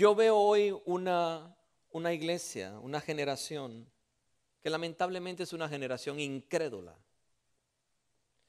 [0.00, 1.54] yo veo hoy una,
[1.90, 3.86] una iglesia, una generación
[4.62, 6.96] que lamentablemente es una generación incrédula.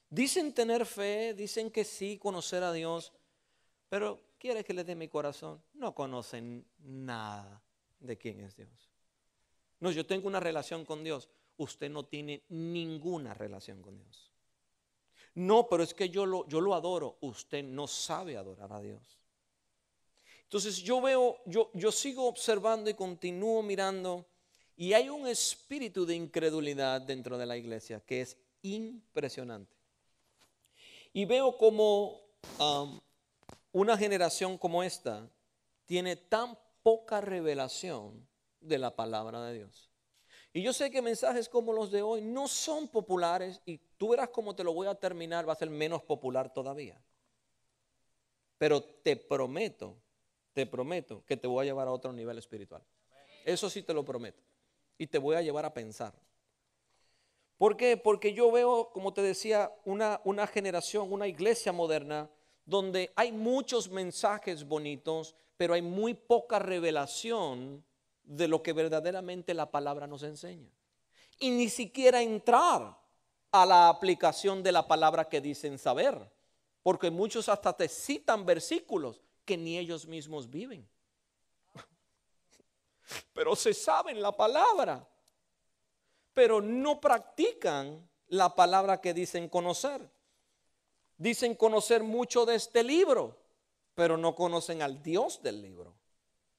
[0.09, 3.11] Dicen tener fe, dicen que sí, conocer a Dios,
[3.89, 5.61] pero quiere que le dé mi corazón.
[5.73, 7.61] No conocen nada
[7.99, 8.89] de quién es Dios.
[9.81, 11.27] No, yo tengo una relación con Dios.
[11.57, 14.31] Usted no tiene ninguna relación con Dios.
[15.33, 17.17] No, pero es que yo lo, yo lo adoro.
[17.19, 19.20] Usted no sabe adorar a Dios.
[20.51, 24.25] Entonces yo veo, yo, yo sigo observando y continúo mirando
[24.75, 29.73] y hay un espíritu de incredulidad dentro de la iglesia que es impresionante.
[31.13, 32.19] Y veo como
[33.71, 35.25] una generación como esta
[35.85, 38.27] tiene tan poca revelación
[38.59, 39.89] de la palabra de Dios.
[40.51, 44.27] Y yo sé que mensajes como los de hoy no son populares y tú verás
[44.27, 47.01] cómo te lo voy a terminar, va a ser menos popular todavía.
[48.57, 49.95] Pero te prometo,
[50.53, 52.83] te prometo que te voy a llevar a otro nivel espiritual.
[53.45, 54.41] Eso sí te lo prometo.
[54.97, 56.13] Y te voy a llevar a pensar.
[57.57, 57.97] ¿Por qué?
[57.97, 62.29] Porque yo veo, como te decía, una, una generación, una iglesia moderna
[62.65, 67.83] donde hay muchos mensajes bonitos, pero hay muy poca revelación
[68.23, 70.71] de lo que verdaderamente la palabra nos enseña.
[71.39, 72.97] Y ni siquiera entrar
[73.51, 76.31] a la aplicación de la palabra que dicen saber,
[76.83, 80.87] porque muchos hasta te citan versículos que ni ellos mismos viven.
[83.33, 85.07] Pero se saben la palabra,
[86.33, 90.09] pero no practican la palabra que dicen conocer.
[91.17, 93.37] Dicen conocer mucho de este libro,
[93.93, 95.93] pero no conocen al Dios del libro.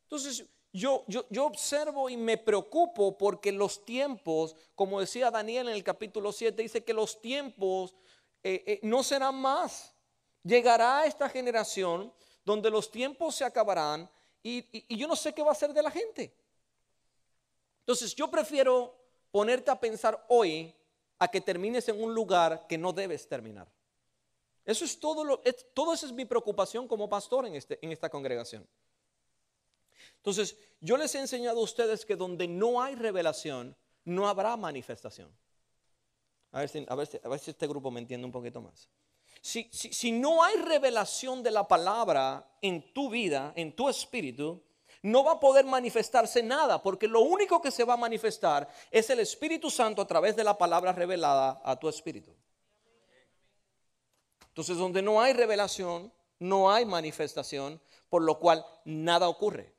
[0.03, 5.85] Entonces, yo, yo, observo y me preocupo porque los tiempos, como decía Daniel en el
[5.85, 7.95] capítulo 7, dice que los tiempos
[8.43, 9.95] eh, eh, no serán más.
[10.43, 12.13] Llegará esta generación
[12.45, 14.09] donde los tiempos se acabarán
[14.43, 16.35] y, yo no sé qué va a ser de la gente.
[17.81, 18.95] Entonces yo prefiero
[19.31, 20.75] ponerte a pensar hoy
[21.19, 23.71] a que termines en un lugar que no debes terminar.
[24.65, 25.41] Eso es todo lo,
[25.75, 28.67] todo eso es mi preocupación como pastor en, este, en esta congregación.
[30.17, 35.31] Entonces, yo les he enseñado a ustedes que donde no hay revelación, no habrá manifestación.
[36.53, 38.89] A ver si, a ver si este grupo me entiende un poquito más.
[39.43, 44.63] Si, no hay revelación de la palabra en tu vida, en tu espíritu,
[45.03, 49.11] no va a poder manifestarse nada, porque lo único que se va a manifestar es
[49.11, 52.33] el Espíritu Santo a través de la palabra revelada a tu espíritu.
[54.47, 59.75] Entonces, donde no hay revelación, no hay manifestación, por lo cual nada ocurre.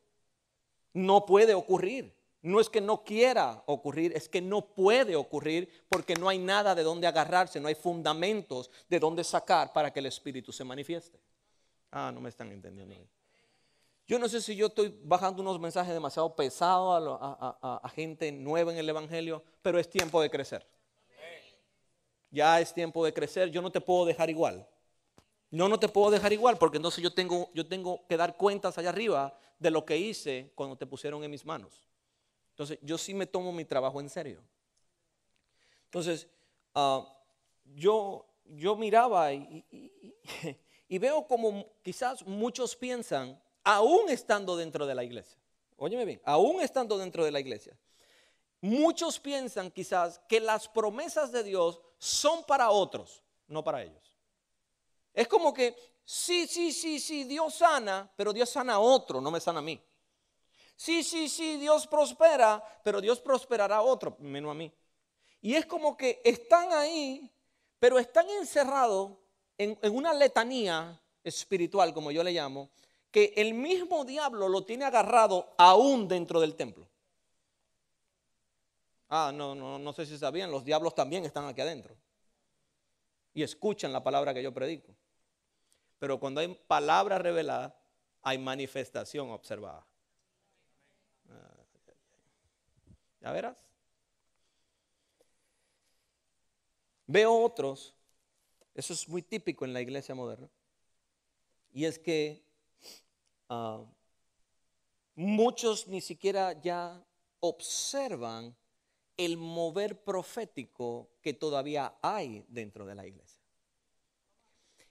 [0.91, 2.13] No puede ocurrir.
[2.43, 6.75] No es que no quiera ocurrir, es que no puede ocurrir porque no hay nada
[6.75, 11.19] de donde agarrarse, no hay fundamentos de donde sacar para que el Espíritu se manifieste.
[11.91, 12.95] Ah, no me están entendiendo.
[14.05, 18.71] Yo no sé si yo estoy bajando unos mensajes demasiado pesados a, a gente nueva
[18.71, 20.67] en el Evangelio, pero es tiempo de crecer
[22.33, 24.67] ya es tiempo de crecer, yo no te puedo dejar igual.
[25.51, 28.77] No, no te puedo dejar igual porque entonces yo tengo, yo tengo que dar cuentas
[28.77, 31.87] allá arriba de lo que hice cuando te pusieron en mis manos.
[32.53, 34.39] Entonces yo sí me tomo mi trabajo en serio.
[35.85, 36.27] Entonces
[36.75, 37.03] ah,
[37.75, 39.65] yo, yo miraba y,
[40.87, 45.39] y, veo como quizás muchos piensan, aún estando dentro de la iglesia,
[45.77, 47.77] óyeme bien, aún estando dentro de la iglesia,
[48.61, 54.15] muchos piensan quizás que las promesas de Dios son para otros, no para ellos.
[55.13, 59.31] Es como que, sí, sí, sí, sí, Dios sana, pero Dios sana a otro, no
[59.31, 59.81] me sana a mí.
[60.75, 64.71] Sí, sí, sí, Dios prospera, pero Dios prosperará a otro, menos a mí.
[65.41, 67.29] Y es como que están ahí,
[67.79, 69.11] pero están encerrados
[69.57, 72.69] en, una letanía espiritual, como yo le llamo,
[73.11, 76.87] que el mismo diablo lo tiene agarrado aún dentro del templo.
[79.09, 81.95] Ah, no, no, no sé si sabían, los diablos también están aquí adentro.
[83.33, 84.95] Y escuchan la palabra que yo predico.
[85.99, 87.77] Pero cuando hay palabra revelada,
[88.21, 89.85] hay manifestación observada.
[93.23, 93.57] ¿Ya verás?
[97.07, 97.95] Veo otros,
[98.75, 100.49] eso es muy típico en la iglesia moderna,
[101.71, 102.43] y es que
[103.47, 103.85] ah,
[105.15, 107.01] muchos ni siquiera ya
[107.39, 108.55] observan
[109.15, 113.39] el mover profético que todavía hay dentro de la iglesia.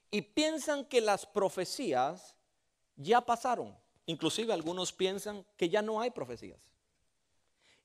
[0.09, 2.35] Y piensan que las profecías
[2.95, 3.75] ya pasaron.
[4.05, 6.72] Inclusive algunos piensan que ya no hay profecías.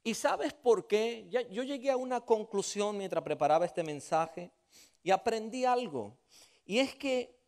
[0.04, 1.26] ¿Y sabes por qué?
[1.28, 4.50] yo llegué a una conclusión mientras preparaba este mensaje
[5.02, 6.16] y aprendí algo.
[6.64, 7.38] Y es que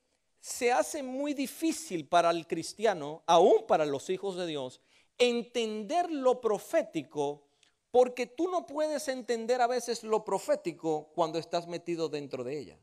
[0.40, 4.80] se hace muy difícil para el cristiano, aún para los hijos de Dios,
[5.18, 7.46] entender lo profético,
[7.90, 12.78] porque tú no puedes entender a veces lo profético cuando estás metido dentro de ella.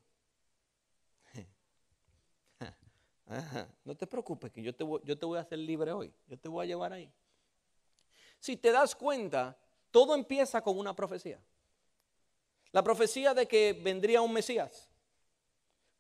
[3.83, 6.37] no te preocupes, que yo te, voy, yo te voy a hacer libre hoy, yo
[6.37, 7.11] te voy a llevar ahí.
[8.39, 9.57] Si te das cuenta,
[9.91, 11.39] todo empieza con una profecía.
[12.71, 14.89] La profecía de que vendría un Mesías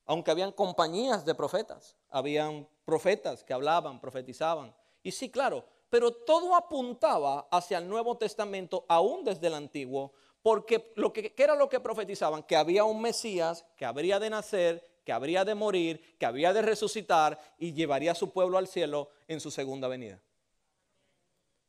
[0.07, 4.73] aunque habían compañías de profetas, habían profetas que hablaban, profetizaban.
[5.03, 10.93] Y sí, claro, pero todo apuntaba hacia el Nuevo Testamento, aún desde el Antiguo, porque
[10.95, 14.87] lo que ¿qué era lo que profetizaban, que había un Mesías que habría de nacer,
[15.03, 19.09] que habría de morir, que había de resucitar y llevaría a su pueblo al cielo
[19.27, 20.21] en su segunda venida.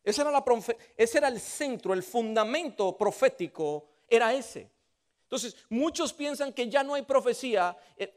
[0.08, 4.70] Ese era, el centro, el fundamento profético era ese.
[5.24, 7.76] Entonces, muchos piensan que ya no hay profecía.
[7.94, 8.14] Eh,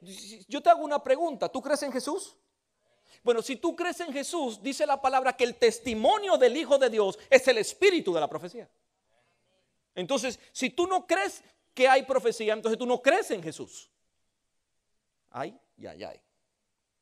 [0.47, 2.37] yo te hago una pregunta, ¿tú crees en Jesús?
[3.23, 6.89] Bueno, si tú crees en Jesús, dice la palabra que el testimonio del Hijo de
[6.89, 8.69] Dios es el espíritu de la profecía.
[9.93, 11.43] Entonces, si tú no crees
[11.73, 13.91] que hay profecía, entonces tú no crees en Jesús.
[15.29, 16.13] Ay, ya, ya.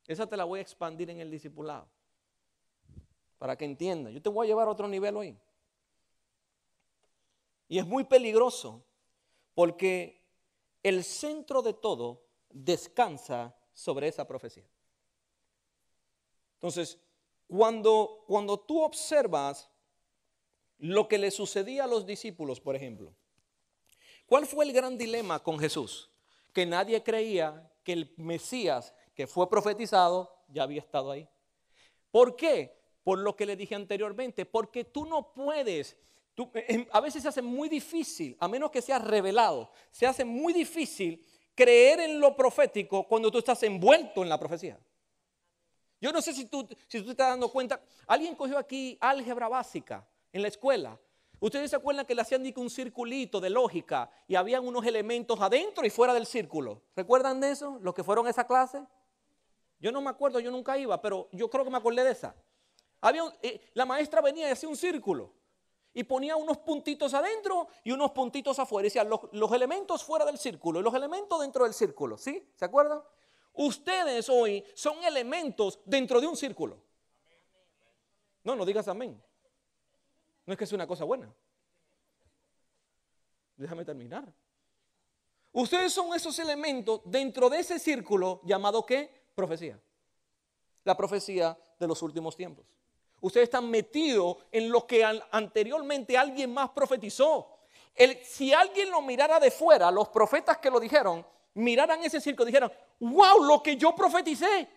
[0.08, 1.88] Esa te la voy a expandir en el discipulado.
[3.40, 4.14] Para que entiendas.
[4.14, 5.36] Yo te voy a llevar a otro nivel hoy.
[7.68, 8.84] Y es muy peligroso
[9.56, 10.24] porque
[10.84, 14.66] el centro de todo descansa sobre esa profecía.
[16.56, 17.00] Entonces,
[17.48, 19.70] cuando, cuando tú observas
[20.78, 23.14] lo que le sucedía a los discípulos, por ejemplo,
[24.26, 26.12] ¿cuál fue el gran dilema con Jesús?
[26.54, 31.28] Que nadie creía que el Mesías que fue profetizado ya había estado ahí.
[32.12, 32.79] ¿Por qué?
[33.04, 35.98] Por lo que le dije anteriormente, porque tú no puedes
[36.54, 40.24] eh, em, a veces se hace muy difícil, a menos que sea revelado, se hace
[40.24, 41.24] muy difícil
[41.56, 44.80] creer en lo profético cuando tú estás envuelto en la profecía.
[46.02, 49.50] Yo no sé si tú, si tú te estás dando cuenta, alguien cogió aquí álgebra
[49.50, 50.98] básica en la escuela.
[51.42, 55.86] Ustedes se acuerdan que le hacían un circulito de lógica y habían unos elementos adentro
[55.86, 56.84] y fuera del círculo.
[56.96, 57.80] ¿Recuerdan de eso?
[57.82, 58.82] Los que fueron a esa clase.
[59.80, 62.36] Yo no me acuerdo, yo nunca iba, pero yo creo que me acordé de esa.
[63.42, 65.34] Eh, la maestra venía y hacía un círculo
[65.94, 68.86] y ponía unos puntitos adentro y unos puntitos afuera.
[68.86, 72.18] Y decía, los, elementos fuera del círculo y los elementos dentro del círculo.
[72.18, 72.48] ¿Sí?
[72.56, 73.02] ¿Se acuerdan?
[73.54, 76.82] Ustedes hoy son elementos dentro de un círculo.
[78.44, 79.22] No, no digas amén.
[80.46, 81.34] No es que sea una cosa buena.
[83.58, 84.34] Déjame terminar.
[85.52, 89.12] Ustedes son esos elementos dentro de ese círculo llamado ¿qué?
[89.36, 89.80] Profecía.
[90.84, 92.66] La profecía de los últimos tiempos.
[93.22, 97.58] Ustedes están metidos en lo que anteriormente alguien más profetizó.
[98.24, 101.26] si alguien lo mirara de fuera, los profetas que lo dijeron,
[101.56, 104.70] miraran ese circo, dijeran, wow, lo que yo profeticé.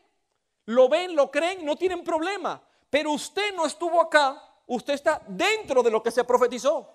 [0.66, 2.62] Lo ven, lo creen, no tienen problema.
[2.90, 6.88] Pero usted no estuvo acá, usted está dentro de lo que se profetizó.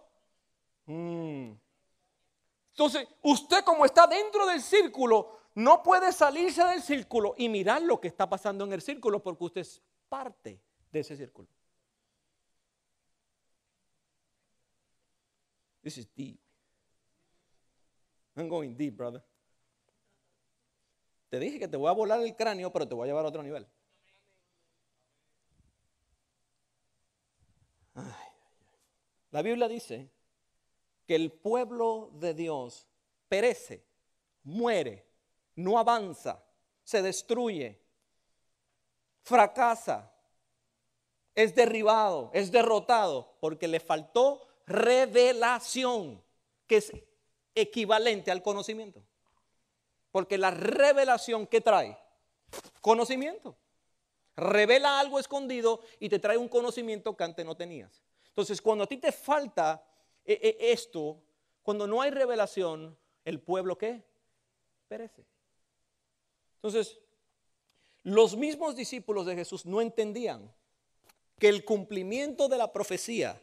[0.86, 1.52] Mm.
[2.72, 8.00] Entonces, usted como está dentro del círculo, no puede salirse del círculo y mirar lo
[8.00, 10.62] que está pasando en el círculo porque usted es parte
[10.92, 11.48] de ese círculo.
[15.82, 16.40] This is deep.
[18.36, 19.24] I'm going deep, brother.
[21.30, 23.30] Te dije que te voy a volar el cráneo, pero te voy a llevar a
[23.30, 23.68] otro nivel.
[29.32, 30.10] La Biblia dice
[31.06, 32.88] que el pueblo de Dios
[33.28, 33.86] perece,
[34.44, 35.06] muere,
[35.56, 36.44] no avanza,
[36.84, 37.82] se destruye,
[39.22, 40.17] fracasa,
[41.38, 46.20] es derribado, es derrotado, porque le faltó revelación,
[46.66, 46.92] que es
[47.54, 49.04] equivalente al conocimiento.
[50.12, 51.96] Porque la revelación que trae,
[52.82, 53.56] conocimiento.
[54.36, 58.02] Revela algo escondido y te trae un conocimiento que antes no tenías.
[58.30, 59.86] Entonces, cuando a ti te falta
[60.26, 61.22] eh, eh, esto,
[61.62, 64.04] cuando no hay revelación, el pueblo qué?
[64.88, 65.24] Perece.
[66.56, 67.00] Entonces,
[68.02, 70.52] los mismos discípulos de Jesús no entendían
[71.40, 73.42] que el cumplimiento de la profecía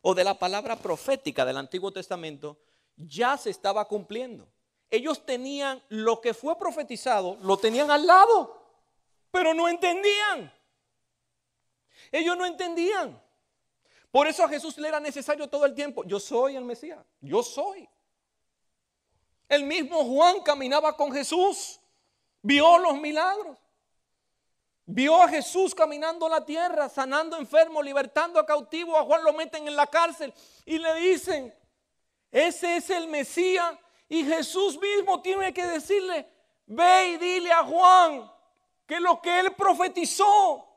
[0.00, 2.58] o de la palabra profética del Antiguo Testamento
[2.96, 4.48] ya se estaba cumpliendo.
[4.90, 8.62] Ellos tenían lo que fue profetizado, lo tenían al lado,
[9.30, 10.52] pero no entendían.
[12.10, 13.20] Ellos no entendían.
[14.10, 17.42] Por eso a Jesús le era necesario todo el tiempo, yo soy el Mesías, yo
[17.42, 17.88] soy.
[19.48, 21.80] El mismo Juan caminaba con Jesús,
[22.42, 23.56] vio los milagros.
[24.84, 28.98] Vio a Jesús caminando la tierra, sanando enfermos, libertando a cautivos.
[28.98, 30.34] A Juan lo meten en la cárcel
[30.64, 31.54] y le dicen,
[32.30, 33.72] ese es el Mesías.
[34.08, 36.28] Y Jesús mismo tiene que decirle,
[36.66, 38.30] ve y dile a Juan
[38.86, 40.68] que lo que él profetizó,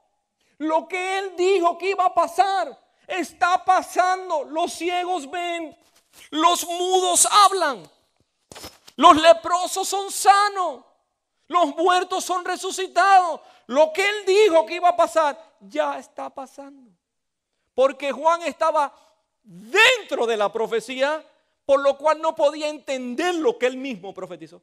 [0.60, 4.44] lo que él dijo que iba a pasar, está pasando.
[4.44, 5.76] Los ciegos ven,
[6.30, 7.90] los mudos hablan,
[8.96, 10.86] los leprosos son sanos,
[11.48, 13.42] los muertos son resucitados.
[13.68, 16.92] Lo que él dijo que iba a pasar, ya está pasando.
[17.74, 18.94] Porque Juan estaba
[19.44, 21.24] dentro de la profecía,
[21.66, 24.62] por lo cual no podía entender lo que él mismo profetizó.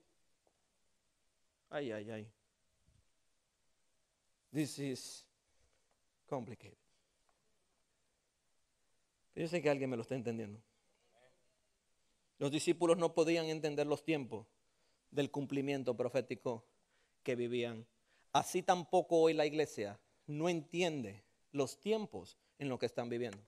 [1.71, 2.29] Ay, ay, ay.
[4.53, 5.27] This is
[6.29, 6.77] complicated.
[9.35, 10.61] Yo sé que alguien me lo está entendiendo.
[12.39, 14.47] Los discípulos no podían entender los tiempos
[15.11, 16.67] del cumplimiento profético
[17.23, 17.87] que vivían.
[18.33, 23.43] Así tampoco hoy la iglesia no entiende los tiempos en los que están viviendo.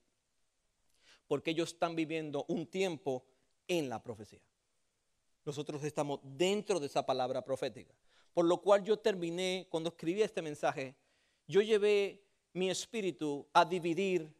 [1.27, 3.25] Porque ellos están viviendo un tiempo
[3.67, 4.41] en la profecía.
[5.43, 7.93] Nosotros estamos dentro de esa palabra profética.
[8.33, 10.95] Por lo cual yo terminé, cuando escribí este mensaje,
[11.47, 14.33] yo llevé mi espíritu a dividir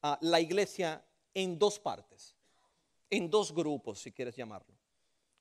[0.00, 2.34] a la iglesia en dos partes,
[3.10, 4.74] en dos grupos, si quieres llamarlo.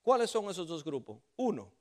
[0.01, 1.21] ¿Cuáles son esos dos grupos?
[1.35, 1.71] Uno,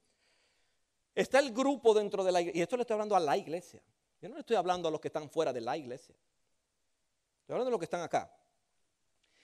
[1.14, 3.82] está el grupo dentro de la iglesia, y esto le estoy hablando a la iglesia.
[4.20, 6.14] Yo no le estoy hablando a los que están fuera de la iglesia.
[7.40, 8.32] Estoy hablando de los que están acá.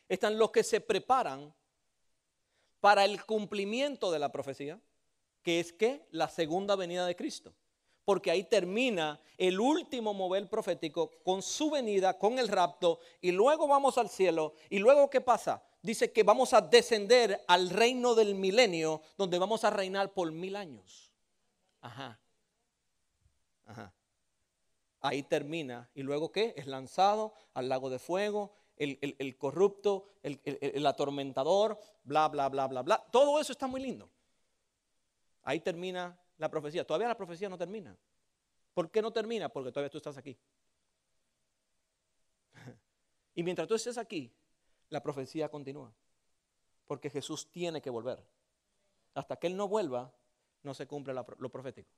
[0.09, 1.53] Están los que se preparan
[2.81, 4.81] para el cumplimiento de la profecía,
[5.43, 7.55] que es que la segunda venida de Cristo
[8.07, 13.67] porque ahí termina el último mover profético con su venida, con el rapto, y luego
[13.67, 15.61] vamos al cielo, y luego ¿qué pasa?
[15.83, 20.55] Dice que vamos a descender al reino del milenio, donde vamos a reinar por mil
[20.55, 21.06] años.
[21.87, 22.19] Ajá.
[23.65, 23.93] Ajá.
[25.01, 25.89] Ahí termina.
[25.95, 26.53] ¿Y luego qué?
[26.57, 32.83] Es lanzado al lago de fuego, el, corrupto, el, el atormentador, bla, bla, bla, bla,
[32.83, 33.07] bla.
[33.13, 34.11] Todo eso está muy lindo.
[35.43, 36.85] Ahí termina la profecía.
[36.85, 37.97] Todavía la profecía no termina.
[38.75, 39.49] ¿Por qué no termina?
[39.49, 40.37] Porque todavía tú estás aquí.
[43.35, 44.33] Y mientras tú estés aquí,
[44.89, 45.93] la profecía continúa.
[46.87, 48.27] Porque Jesús tiene que volver.
[49.15, 50.11] Hasta que Él no vuelva,
[50.67, 51.89] no se cumple lo profético.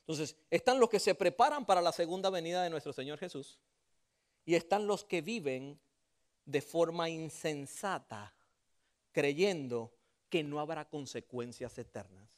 [0.00, 3.60] Entonces, están los que se preparan para la segunda venida de nuestro Señor Jesús.
[4.46, 5.78] Y están los que viven
[6.46, 8.32] de forma insensata,
[9.12, 9.92] creyendo
[10.28, 12.30] que no habrá consecuencias eternas.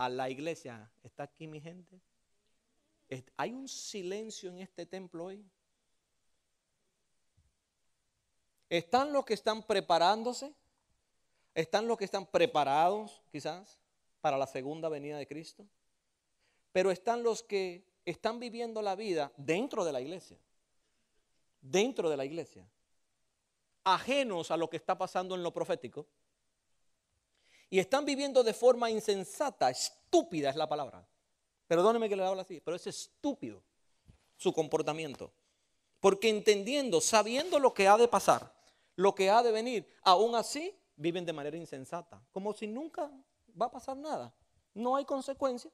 [0.00, 0.90] a la iglesia.
[1.02, 2.00] ¿Está aquí mi gente?
[3.36, 5.44] ¿Hay un silencio en este templo hoy?
[8.70, 10.54] ¿Están los que están preparándose?
[11.54, 13.78] ¿Están los que están preparados quizás
[14.20, 15.66] para la segunda venida de Cristo?
[16.72, 20.38] Pero están los que están viviendo la vida dentro de la iglesia.
[21.60, 22.66] Dentro de la iglesia.
[23.84, 26.06] Ajenos a lo que está pasando en lo profético
[27.70, 31.06] y están viviendo de forma insensata, estúpida es la palabra.
[31.68, 33.62] Perdóneme que le hablo así, pero es estúpido
[34.36, 35.32] su comportamiento.
[36.00, 38.52] Porque entendiendo, sabiendo lo que ha de pasar,
[38.96, 43.10] lo que ha de venir, aún así viven de manera insensata, como si nunca
[43.60, 44.34] va a pasar nada.
[44.74, 45.70] No hay consecuencia.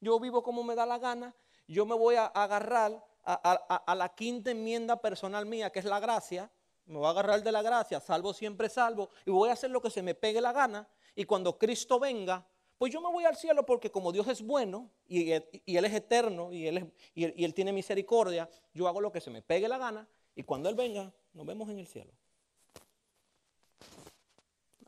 [0.00, 1.34] Yo vivo como me da la gana,
[1.68, 6.00] yo me voy a agarrar a, a, la quinta enmienda personal mía, que es la
[6.00, 6.50] gracia,
[6.86, 9.82] me voy a agarrar de la gracia, salvo siempre salvo, y voy a hacer lo
[9.82, 12.46] que se me pegue la gana, y cuando Cristo venga,
[12.78, 16.52] pues yo me voy al cielo porque como Dios es bueno y, Él es eterno
[16.52, 20.06] y él, y él tiene misericordia, yo hago lo que se me pegue la gana
[20.34, 22.12] y cuando Él venga, nos vemos en el cielo.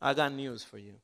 [0.00, 1.00] I got news for you.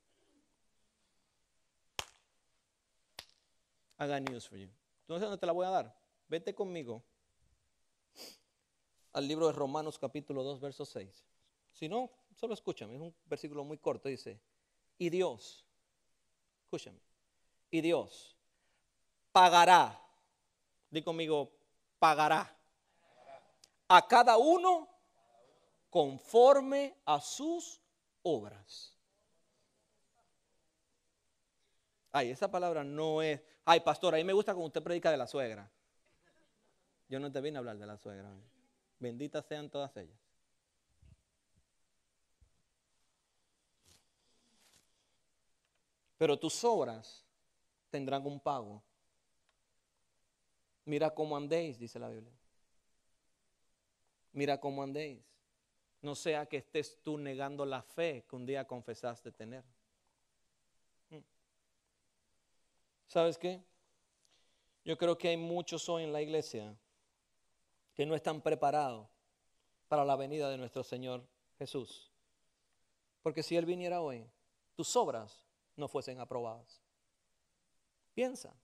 [3.99, 4.69] I got news for you.
[5.03, 5.95] Entonces, ¿dónde te la voy a dar?
[6.29, 7.03] Vete conmigo
[9.13, 11.25] al libro de Romanos capítulo 2, verso 6.
[11.73, 14.41] Si no, solo escúchame, es un versículo muy corto, dice,
[14.99, 15.65] y Dios,
[16.65, 17.01] escúchame,
[17.71, 18.37] y Dios
[19.33, 20.01] pagará,
[20.91, 21.51] di conmigo,
[21.99, 22.57] pagará
[23.89, 24.89] a cada uno
[25.91, 27.81] conforme a sus
[28.25, 28.99] obras.
[32.11, 33.40] Ay, esa palabra no es.
[33.64, 35.71] Ay, pastor, a mí me gusta cuando usted predica de la suegra.
[37.09, 38.28] Yo no te vine a hablar de la suegra.
[38.99, 40.25] Benditas sean todas ellas.
[46.25, 47.23] pero tus obras
[47.90, 48.83] tendrán un pago.
[50.87, 52.33] Mira cómo andéis, dice la Biblia.
[54.33, 55.23] Mira cómo andéis.
[56.05, 59.65] No sea que estés tú negando la fe que un día confesaste tener.
[61.09, 61.17] Mm.
[63.07, 63.65] ¿Sabes qué?
[64.85, 66.77] Yo creo que hay muchos hoy en la iglesia
[67.95, 69.09] que no están preparados
[69.89, 71.27] para la venida de nuestro Señor
[71.59, 72.13] Jesús.
[73.23, 74.31] Porque si Él viniera hoy,
[74.75, 76.83] tus obras no fuesen aprobadas.
[78.13, 78.55] Piensa.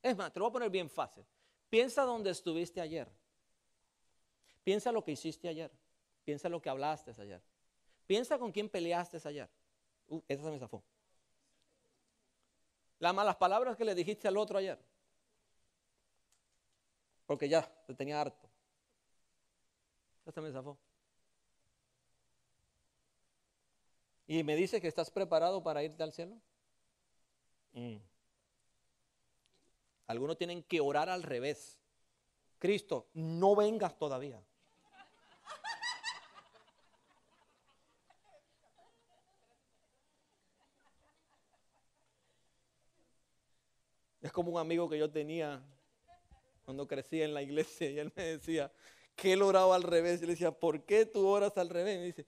[0.00, 1.26] Es más, te lo voy a poner bien fácil.
[1.68, 3.10] Piensa donde estuviste ayer.
[4.62, 5.72] Piensa lo que hiciste ayer.
[6.24, 7.42] Piensa lo que hablaste ayer.
[8.06, 9.48] Piensa con quién peleaste ayer.
[10.08, 10.82] Uh, esa se me zafó.
[12.98, 14.78] Las malas palabras que le dijiste al otro ayer.
[17.26, 18.48] Porque ya te tenía harto.
[20.22, 20.78] Esa se me zafó.
[24.26, 26.36] Y me dice que estás preparado para irte al cielo.
[27.72, 27.96] Mm.
[30.06, 31.78] Algunos tienen que orar al revés.
[32.58, 34.42] Cristo, no vengas todavía.
[44.34, 45.62] Como un amigo que yo tenía
[46.64, 48.70] cuando crecía en la iglesia y él me decía
[49.14, 50.20] que él oraba al revés.
[50.20, 51.94] Y le decía, ¿por qué tú oras al revés?
[51.94, 52.26] Y me dice,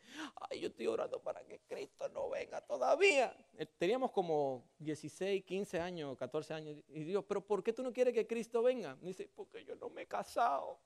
[0.49, 3.37] ay, yo estoy orando para que Cristo no venga todavía.
[3.59, 6.77] Eh, teníamos como 16, 15 años, 14 años.
[6.89, 8.95] Y digo, ¿pero por qué tú no quieres que Cristo venga?
[9.03, 10.79] Me dice, porque yo no me he casado.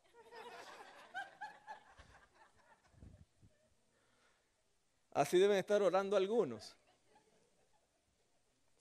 [5.13, 6.75] Así deben estar orando algunos.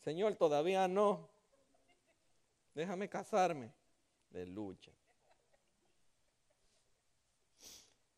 [0.05, 1.27] Señor, todavía no
[2.79, 3.71] déjame casarme.
[4.29, 4.91] De lucha.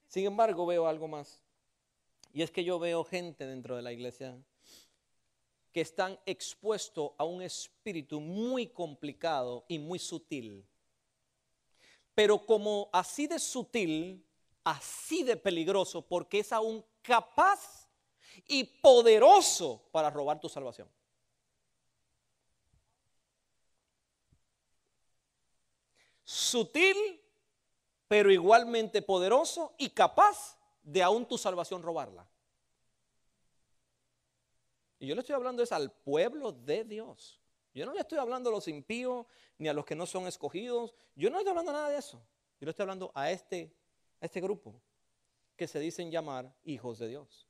[0.07, 1.41] Sin embargo, veo algo más.
[2.33, 4.37] Y es que yo veo gente dentro de la iglesia
[5.71, 10.65] que están expuestos a un espíritu muy complicado y muy sutil.
[12.13, 14.25] Pero como así de sutil,
[14.65, 17.89] así de peligroso, porque es aún capaz
[18.47, 20.89] y poderoso para robar tu salvación.
[26.31, 26.95] Sutil,
[28.07, 32.25] pero igualmente poderoso y capaz de aún tu salvación robarla.
[34.97, 37.41] Y yo le estoy hablando es al pueblo de Dios.
[37.73, 39.25] Yo no le estoy hablando a los impíos
[39.57, 40.95] ni a los que no son escogidos.
[41.15, 42.21] Yo no estoy hablando nada de eso.
[42.61, 43.75] Yo le estoy hablando a este,
[44.21, 44.81] a este grupo
[45.57, 47.45] que se dicen llamar hijos de Dios.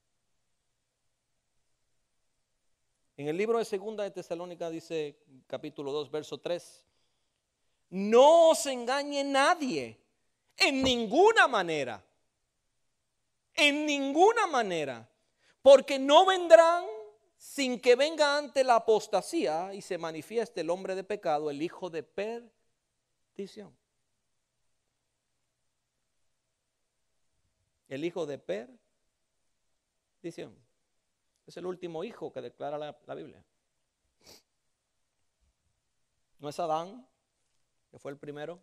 [3.15, 6.85] En el libro de Segunda de Tesalónica dice capítulo 2, verso 3,
[7.91, 9.99] no os engañe nadie,
[10.57, 12.03] en ninguna manera,
[13.53, 15.07] en ninguna manera,
[15.61, 16.85] porque no vendrán
[17.37, 21.89] sin que venga ante la apostasía y se manifieste el hombre de pecado, el hijo
[21.89, 23.75] de perdición.
[27.89, 28.37] El hijo de
[30.21, 30.55] perdición.
[31.45, 33.43] Es el último hijo que declara la, la Biblia.
[36.39, 37.05] No es Adán,
[37.91, 38.59] que fue el primero.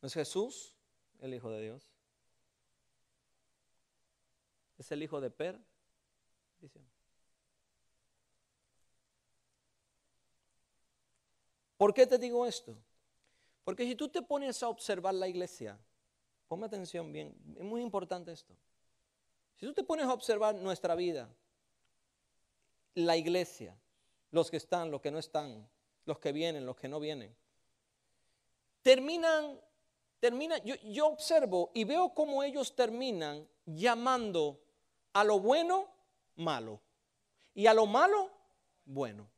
[0.00, 0.76] ¿No es Jesús
[1.20, 1.90] el Hijo de Dios?
[4.78, 5.58] Es el Hijo de Per.
[11.76, 12.76] ¿Por qué te digo esto?
[13.64, 15.78] Porque si tú te pones a observar la iglesia,
[16.46, 18.54] ponme atención bien, es muy importante esto.
[19.56, 21.28] Si tú te pones a observar nuestra vida,
[22.94, 23.76] la iglesia,
[24.30, 25.68] los que están, los que no están,
[26.04, 27.34] los que vienen, los que no vienen.
[28.82, 29.60] Terminan,
[30.18, 34.60] terminan, yo, observo y veo cómo ellos terminan llamando
[35.12, 35.88] a lo bueno
[36.36, 36.80] malo
[37.54, 38.30] y a lo malo
[38.84, 39.28] bueno.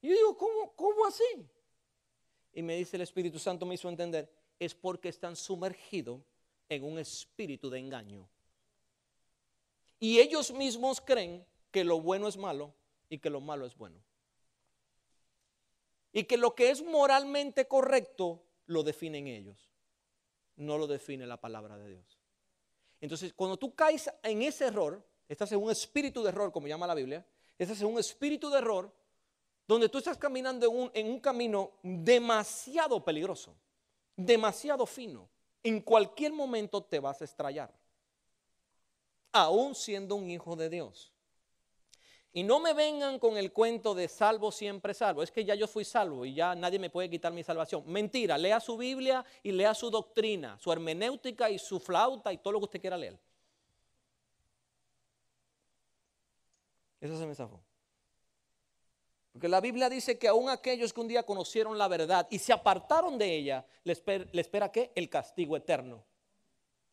[0.00, 1.48] Y yo digo, ¿cómo, ¿cómo así?
[2.52, 6.20] Y me dice el Espíritu Santo, me hizo entender, es porque están sumergidos
[6.68, 8.28] en un espíritu de engaño.
[9.98, 12.72] Y ellos mismos creen que lo bueno es malo
[13.08, 14.00] y que lo malo es bueno.
[16.12, 19.70] Y que lo que es moralmente correcto lo definen ellos,
[20.56, 22.18] no lo define la palabra de Dios.
[23.00, 26.86] Entonces, cuando tú caes en ese error, estás en un espíritu de error, como llama
[26.86, 27.24] la Biblia,
[27.58, 28.92] estás en un espíritu de error
[29.66, 33.54] donde tú estás caminando en un, camino demasiado peligroso,
[34.16, 35.28] demasiado fino.
[35.62, 37.72] En cualquier momento te vas a estrellar,
[39.30, 41.12] aún siendo un hijo de Dios.
[42.32, 45.22] Y no me vengan con el cuento de salvo siempre salvo.
[45.22, 47.82] Es que ya yo fui salvo y ya nadie me puede quitar mi salvación.
[47.86, 52.52] Mentira, lea su Biblia y lea su doctrina, su hermenéutica y su flauta y todo
[52.52, 53.18] lo que usted quiera leer.
[57.00, 57.60] Eso se me zafó.
[59.32, 62.52] Porque la Biblia dice que aún aquellos que un día conocieron la verdad y se
[62.52, 64.70] apartaron de ella, le espera, espera.
[64.94, 66.04] El castigo eterno,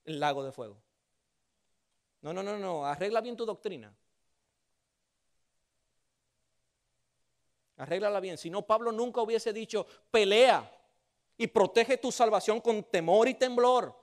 [0.05, 0.81] el lago de fuego.
[2.21, 3.93] No, no, no, no, arregla bien tu doctrina.
[7.77, 8.37] Arréglala bien.
[8.37, 10.69] Si no, Pablo nunca hubiese dicho, pelea
[11.37, 13.95] y protege tu salvación con temor y temblor.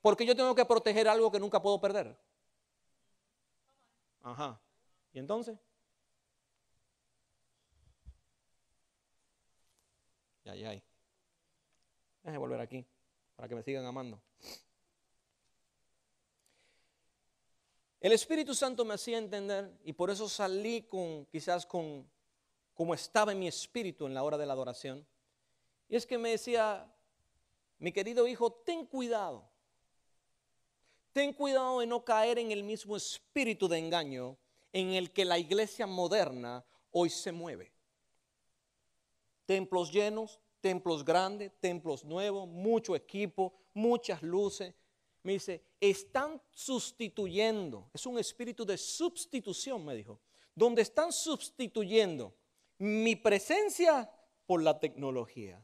[0.00, 2.16] Porque yo tengo que proteger algo que nunca puedo perder.
[4.22, 4.60] Ajá.
[5.12, 5.58] ¿Y entonces?
[10.46, 10.82] Ay, ay.
[12.22, 12.86] Déjenme volver aquí
[13.36, 14.20] para que me sigan amando.
[18.00, 22.08] El Espíritu Santo me hacía entender y por eso salí con quizás con
[22.78, 25.04] como estaba en mi espíritu en la hora de la adoración.
[25.88, 26.88] Y es que me decía,
[27.80, 29.50] mi querido hijo, ten cuidado.
[31.12, 34.38] Ten cuidado de no caer en el mismo espíritu de engaño
[34.72, 37.72] en el que la iglesia moderna hoy se mueve.
[39.44, 44.72] Templos llenos, templos grandes, templos nuevos, mucho equipo, muchas luces.
[45.24, 50.20] Me dice, están sustituyendo, es un espíritu de sustitución, me dijo,
[50.54, 52.37] donde están sustituyendo
[52.78, 54.10] mi presencia
[54.46, 55.62] por la tecnología.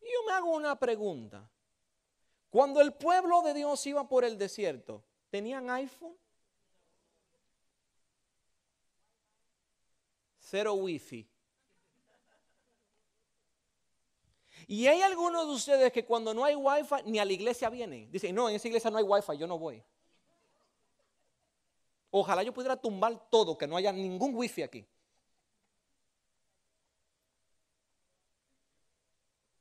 [0.00, 1.48] Yo me hago una pregunta.
[2.48, 6.16] Cuando el pueblo de Dios iba por el desierto, ¿tenían iPhone?
[10.40, 11.30] Cero wifi.
[14.66, 18.10] Y hay algunos de ustedes que cuando no hay wifi ni a la iglesia vienen.
[18.10, 19.82] Dicen, no, en esa iglesia no hay wifi, yo no voy.
[22.10, 24.86] Ojalá yo pudiera tumbar todo, que no haya ningún wifi aquí.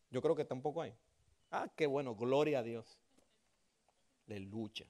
[0.10, 0.96] Yo creo que tampoco hay.
[1.52, 3.00] Ah, qué bueno, gloria a Dios.
[4.28, 4.86] lucha.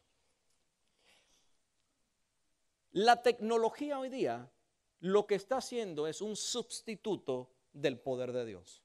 [2.91, 4.51] La tecnología hoy día
[4.99, 8.81] lo que está haciendo es un sustituto del poder de Dios.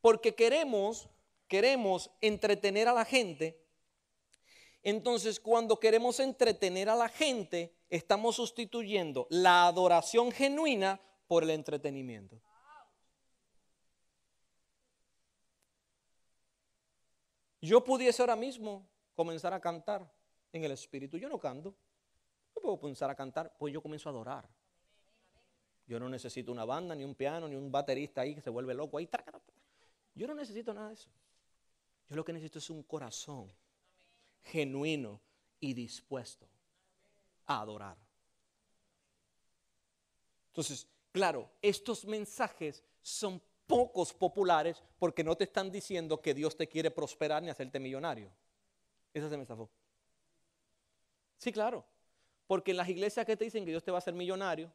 [0.00, 1.08] Porque queremos,
[1.46, 3.58] queremos entretener a la gente
[4.82, 12.40] entonces, cuando queremos entretener a la gente, estamos sustituyendo la adoración genuina por el entretenimiento.
[17.60, 20.08] Yo pudiese ahora mismo comenzar a cantar
[20.52, 21.18] en el Espíritu.
[21.18, 21.74] Yo no canto.
[22.54, 24.48] Yo puedo comenzar a cantar, pues yo comienzo a adorar.
[25.86, 28.74] Yo no necesito una banda, ni un piano, ni un baterista ahí que se vuelve
[28.74, 29.08] loco ahí.
[30.14, 31.10] Yo no necesito nada de eso.
[32.08, 33.52] Yo lo que necesito es un corazón
[34.50, 35.20] genuino
[35.60, 36.48] y dispuesto
[37.46, 37.96] a adorar.
[40.48, 46.66] Entonces, claro, estos mensajes son pocos populares porque no te están diciendo que Dios te
[46.66, 48.30] quiere prosperar ni hacerte millonario.
[49.12, 49.70] Ese se me zafó.
[51.36, 51.84] Sí, claro.
[52.46, 54.72] Porque en las iglesias que te dicen que Dios te va a hacer millonario,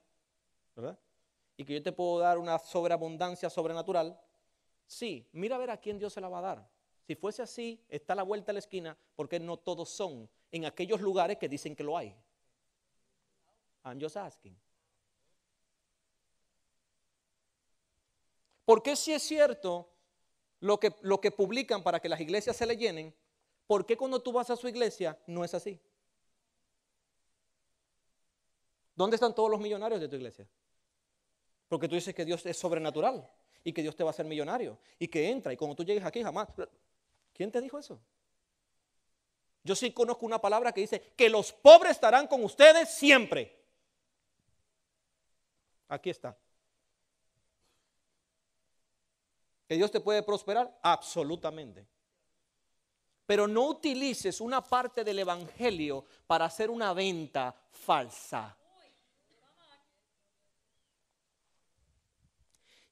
[0.75, 0.97] ¿verdad?
[1.57, 4.19] Y que yo te puedo dar una sobreabundancia sobrenatural,
[4.85, 6.72] sí, mira a ver a quién Dios se la va a dar.
[7.05, 11.01] Si fuese así, está la vuelta a la esquina, porque no todos son en aquellos
[11.01, 12.15] lugares que dicen que lo hay.
[13.83, 14.57] I'm just asking.
[18.65, 19.89] Porque si es cierto
[20.61, 23.13] lo que, lo que publican para que las iglesias se le llenen,
[23.67, 25.79] ¿por qué cuando tú vas a su iglesia no es así?
[28.95, 30.47] ¿Dónde están todos los millonarios de tu iglesia?
[31.67, 33.29] Porque tú dices que Dios es sobrenatural
[33.63, 36.05] y que Dios te va a hacer millonario y que entra y cuando tú llegues
[36.05, 36.47] aquí jamás.
[37.33, 37.99] ¿Quién te dijo eso?
[39.63, 43.63] Yo sí conozco una palabra que dice que los pobres estarán con ustedes siempre.
[45.87, 46.37] Aquí está.
[49.67, 50.77] ¿Que Dios te puede prosperar?
[50.81, 51.87] Absolutamente.
[53.25, 58.57] Pero no utilices una parte del Evangelio para hacer una venta falsa.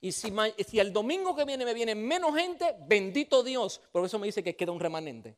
[0.03, 3.79] Y si, el domingo que viene me viene menos gente, bendito Dios.
[3.91, 5.37] Por eso me dice que queda un remanente.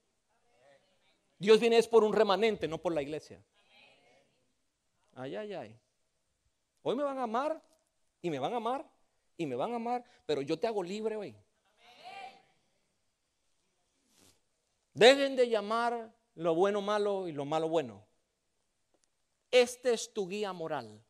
[1.37, 3.43] Dios viene es por un remanente, no por la iglesia.
[5.15, 5.79] Ay, ay, ay.
[6.81, 7.61] Hoy me van a amar
[8.21, 8.89] y me van a amar
[9.35, 11.35] y me van a amar, pero yo te hago libre hoy.
[14.93, 18.05] Dejen de llamar lo bueno malo y lo malo bueno.
[19.51, 21.03] Este es tu guía moral.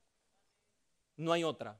[1.17, 1.79] No hay otra.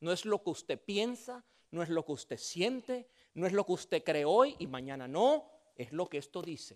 [0.00, 3.64] No es lo que usted piensa, no es lo que usted siente, no es lo
[3.64, 6.74] que usted cree hoy y mañana no, es lo que esto dice.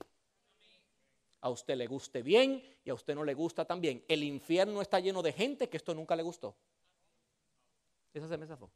[1.40, 4.04] A usted le guste bien y a usted no le gusta también.
[4.08, 6.56] El infierno está lleno de gente que esto nunca le gustó.
[8.14, 8.70] Esa se me zafó.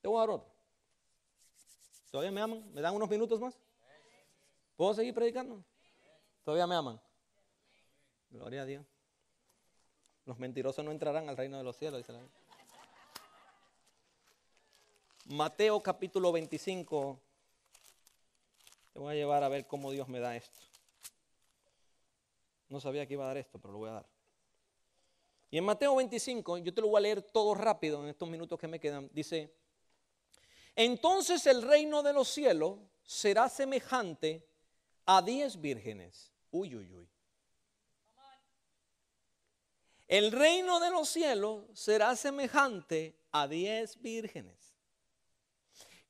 [0.00, 0.50] Te voy a dar otro.
[2.10, 2.72] ¿Todavía me aman?
[2.72, 3.58] ¿Me dan unos minutos más?
[4.76, 5.62] ¿Puedo seguir predicando?
[6.44, 7.00] ¿Todavía me aman?
[8.30, 8.97] Gloria a Dios.
[10.28, 12.20] Los mentirosos no entrarán al reino de los cielos, dice la
[15.24, 17.18] Mateo capítulo 25.
[18.92, 20.58] Te voy a llevar a ver cómo Dios me da esto.
[22.68, 24.06] No sabía que iba a dar esto, pero lo voy a dar.
[25.50, 28.58] Y en Mateo 25, yo te lo voy a leer todo rápido en estos minutos
[28.58, 29.08] que me quedan.
[29.14, 29.50] Dice,
[30.76, 34.46] entonces el reino de los cielos será semejante
[35.06, 36.30] a diez vírgenes.
[36.50, 37.08] Uy, uy, uy.
[40.08, 44.56] El reino de los cielos será semejante a diez vírgenes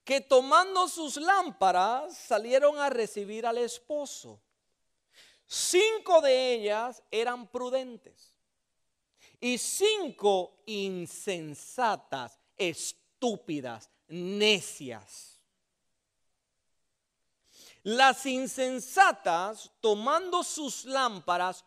[0.08, 4.40] que tomando sus lámparas salieron a recibir al esposo.
[5.46, 8.34] Cinco de ellas eran prudentes
[9.38, 15.38] y cinco insensatas, estúpidas, necias.
[17.82, 21.66] Las insensatas, tomando sus lámparas,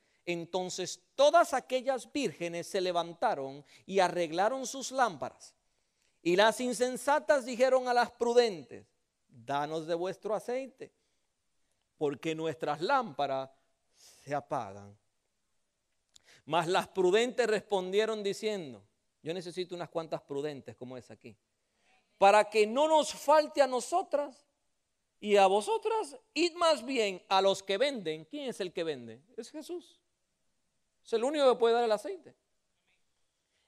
[0.31, 5.55] Entonces todas aquellas vírgenes se levantaron y arreglaron sus lámparas.
[6.21, 8.85] Y las insensatas dijeron a las prudentes,
[9.27, 10.93] danos de vuestro aceite,
[11.97, 13.49] porque nuestras lámparas
[13.95, 14.97] se apagan.
[16.45, 18.83] Mas las prudentes respondieron diciendo,
[19.23, 21.37] yo necesito unas cuantas prudentes como es aquí,
[22.17, 24.47] para que no nos falte a nosotras
[25.19, 28.25] y a vosotras, id más bien a los que venden.
[28.25, 29.21] ¿Quién es el que vende?
[29.37, 30.00] Es Jesús.
[31.03, 32.35] Es el único que puede dar el aceite.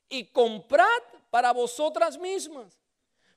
[0.10, 2.84] Y comprad para vosotras mismas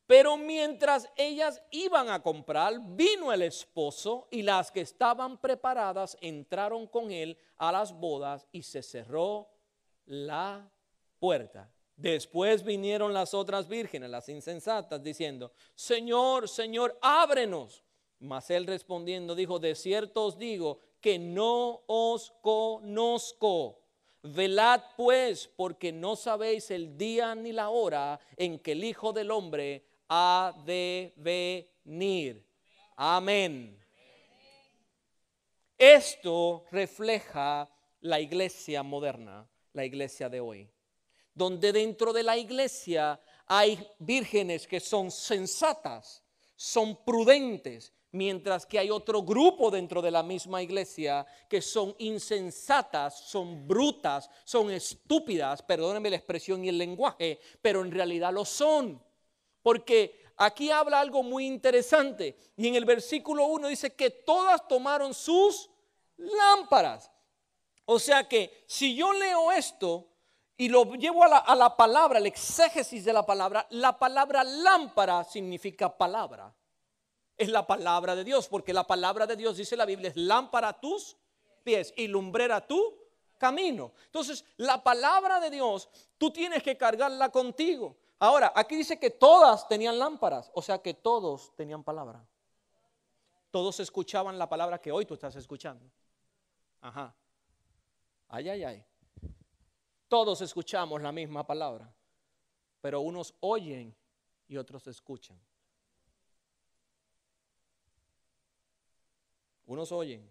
[0.07, 6.87] pero mientras ellas iban a comprar, vino el esposo y las que estaban preparadas entraron
[6.87, 9.49] con él a las bodas y se cerró
[10.05, 10.71] la
[11.19, 11.73] puerta.
[11.97, 17.83] Después vinieron las otras vírgenes, las insensatas, diciendo, Señor, Señor, ábrenos.
[18.21, 23.81] Mas él respondiendo dijo, de cierto os digo que no os conozco.
[24.27, 29.31] Velad pues, porque no sabéis el día ni la hora en que el Hijo del
[29.31, 32.47] Hombre ha de venir.
[32.97, 33.79] Amén.
[35.79, 37.69] Esto refleja
[38.01, 40.71] la iglesia moderna, la iglesia de hoy,
[41.35, 46.23] donde dentro de la iglesia hay vírgenes que son sensatas,
[46.57, 53.19] son prudentes, mientras que hay otro grupo dentro de la misma iglesia que son insensatas,
[53.21, 59.03] son brutas, son estúpidas, perdónenme la expresión y el lenguaje, pero en realidad lo son.
[59.63, 62.37] Porque aquí habla algo muy interesante.
[62.57, 65.71] Y en el versículo 1 dice que todas tomaron sus
[66.17, 67.11] lámparas.
[67.85, 70.09] O sea que si yo leo esto
[70.57, 74.43] y lo llevo a la, a la palabra, el exégesis de la palabra, la palabra
[74.43, 76.53] lámpara significa palabra.
[77.37, 80.69] Es la palabra de Dios, porque la palabra de Dios, dice la Biblia, es lámpara
[80.69, 81.17] a tus
[81.63, 82.97] pies y lumbrera tu
[83.39, 83.93] camino.
[84.07, 87.97] Entonces, la palabra de Dios, tú tienes que cargarla contigo.
[88.19, 92.27] Ahora, aquí dice que todas tenían lámparas, o sea que todos tenían palabra.
[93.51, 95.85] Todos escuchaban la palabra que hoy tú estás escuchando.
[96.81, 97.15] Ajá.
[98.29, 98.85] Ay, ay, ay.
[100.09, 101.93] Todos escuchamos la misma palabra,
[102.81, 103.95] pero unos oyen
[104.49, 105.39] y otros escuchan.
[109.67, 110.31] Unos oyen,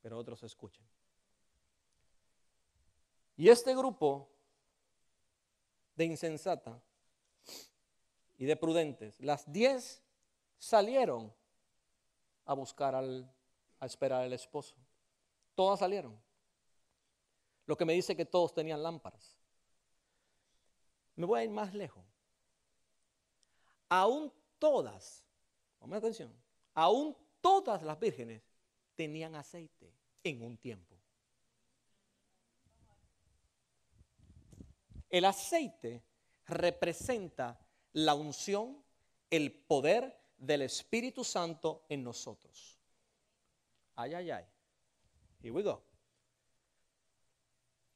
[0.00, 0.84] pero otros escuchan.
[3.36, 4.28] Y este grupo
[5.94, 6.80] de insensata
[8.38, 9.20] y de prudentes.
[9.20, 10.02] Las diez
[10.58, 11.32] salieron
[12.46, 13.30] a buscar al,
[13.78, 14.74] a esperar al esposo.
[15.54, 16.18] Todas salieron.
[17.66, 19.36] Lo que me dice que todos tenían lámparas.
[21.16, 22.04] Me voy a ir más lejos.
[23.90, 25.22] Aún todas,
[25.78, 26.32] ponme atención,
[26.74, 28.42] aún todas las vírgenes
[28.94, 30.96] tenían aceite en un tiempo.
[35.08, 36.04] El aceite
[36.46, 37.58] representa
[37.92, 38.82] la unción,
[39.28, 42.78] el poder del Espíritu Santo en nosotros.
[43.96, 44.44] Ay, ay, ay.
[45.42, 45.82] Here we go.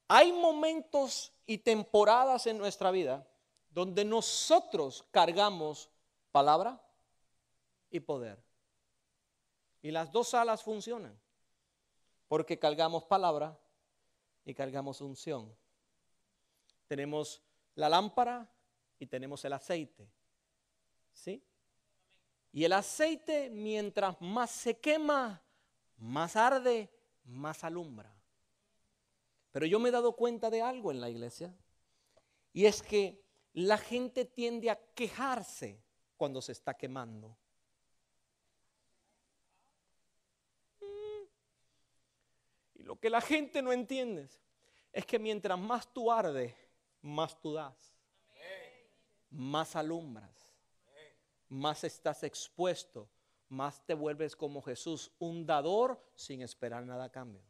[0.08, 3.26] Hay momentos y temporadas en nuestra vida
[3.70, 5.90] donde nosotros cargamos
[6.30, 6.80] palabra
[7.90, 8.42] y poder.
[9.84, 11.16] Y las dos alas funcionan.
[12.26, 13.56] Porque cargamos palabra
[14.44, 15.54] y cargamos unción
[16.86, 17.42] tenemos
[17.74, 18.48] la lámpara
[18.98, 20.08] y tenemos el aceite.
[21.12, 21.42] ¿Sí?
[22.52, 25.42] Y el aceite, mientras más se quema,
[25.96, 26.90] más arde,
[27.24, 28.14] más alumbra.
[29.50, 31.54] Pero yo me he dado cuenta de algo en la iglesia.
[32.52, 35.82] Y es que la gente tiende a quejarse
[36.16, 37.36] cuando se está quemando.
[40.80, 41.26] Mm.
[42.73, 44.28] Y lo que la gente no entiende
[44.92, 46.54] es que mientras más tú ardes,
[47.00, 47.94] más tú das,
[49.30, 50.30] más alumbras.
[51.48, 53.08] más estás expuesto,
[53.48, 57.42] más te vuelves como Jesús, un dador sin esperar nada a cambio.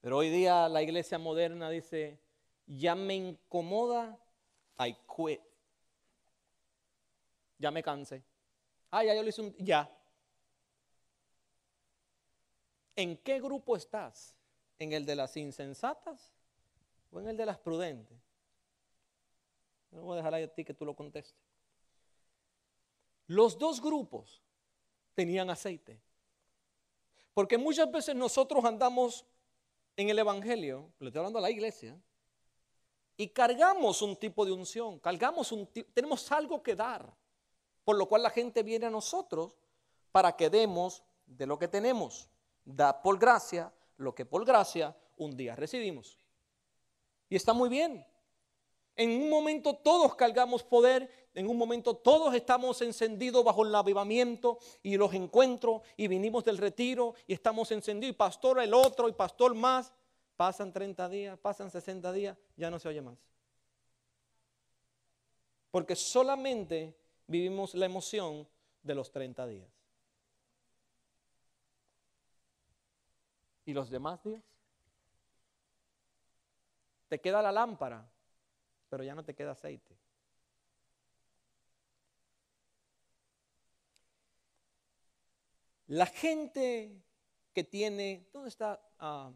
[0.00, 2.18] Pero hoy día la iglesia moderna dice,
[2.66, 4.18] ya me incomoda,
[4.78, 5.40] I quit.
[7.58, 8.22] Ya me cansé.
[8.90, 9.54] Ah, ya yo lo hice un...
[9.58, 9.90] Ya.
[12.96, 14.34] ¿En qué grupo estás?
[14.78, 16.32] ¿En el de las insensatas
[17.10, 18.18] o en el de las prudentes?
[19.90, 21.38] No voy a dejar a ti que tú lo contestes.
[23.26, 24.42] Los dos grupos
[25.14, 26.00] tenían aceite.
[27.32, 29.24] Porque muchas veces nosotros andamos
[29.96, 31.98] en el Evangelio, le estoy hablando a la iglesia,
[33.16, 37.14] y cargamos un tipo de unción, cargamos un tenemos algo que dar,
[37.84, 39.56] por lo cual la gente viene a nosotros
[40.10, 42.28] para que demos de lo que tenemos.
[42.64, 46.18] Da por gracia lo que por gracia un día recibimos.
[47.28, 48.06] Y está muy bien.
[48.96, 54.58] En un momento todos cargamos poder, en un momento todos estamos encendidos bajo el avivamiento
[54.82, 59.12] y los encuentros y vinimos del retiro y estamos encendidos y pastor el otro y
[59.12, 59.92] pastor más.
[60.36, 63.18] Pasan 30 días, pasan 60 días, ya no se oye más.
[65.70, 66.96] Porque solamente
[67.26, 68.46] vivimos la emoción
[68.82, 69.73] de los 30 días.
[73.66, 74.42] ¿Y los demás días?
[77.08, 78.06] Te queda la lámpara,
[78.88, 79.96] pero ya no te queda aceite.
[85.86, 87.02] La gente
[87.52, 88.80] que tiene, ¿dónde está?
[88.98, 89.32] Ah,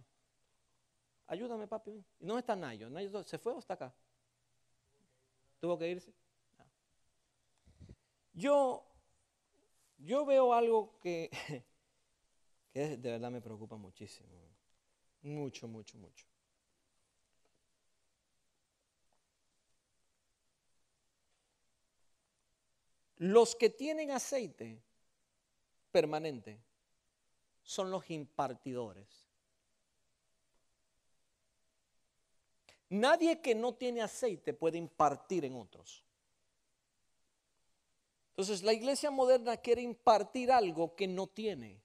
[1.27, 2.05] ayúdame, papi.
[2.19, 2.91] ¿Dónde está Nayo?
[2.91, 3.95] ¿Nayo se fue o está acá?
[5.61, 6.13] ¿Tuvo que irse?
[8.33, 8.87] Yo,
[9.99, 11.31] yo veo algo que,
[12.81, 14.29] de verdad me preocupa muchísimo.
[15.23, 16.27] Mucho, mucho, mucho.
[23.17, 24.81] Los que tienen aceite
[25.91, 26.61] permanente
[27.63, 29.27] son los impartidores.
[32.91, 36.05] Nadie que no tiene aceite puede impartir en otros.
[38.31, 41.83] Entonces la iglesia moderna quiere impartir algo que no tiene.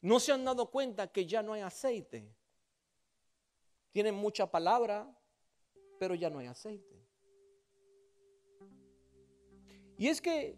[0.00, 2.34] No se han dado cuenta que ya no hay aceite.
[3.92, 5.14] Tienen mucha palabra,
[5.98, 7.00] pero ya no hay aceite.
[9.98, 10.56] Y es que,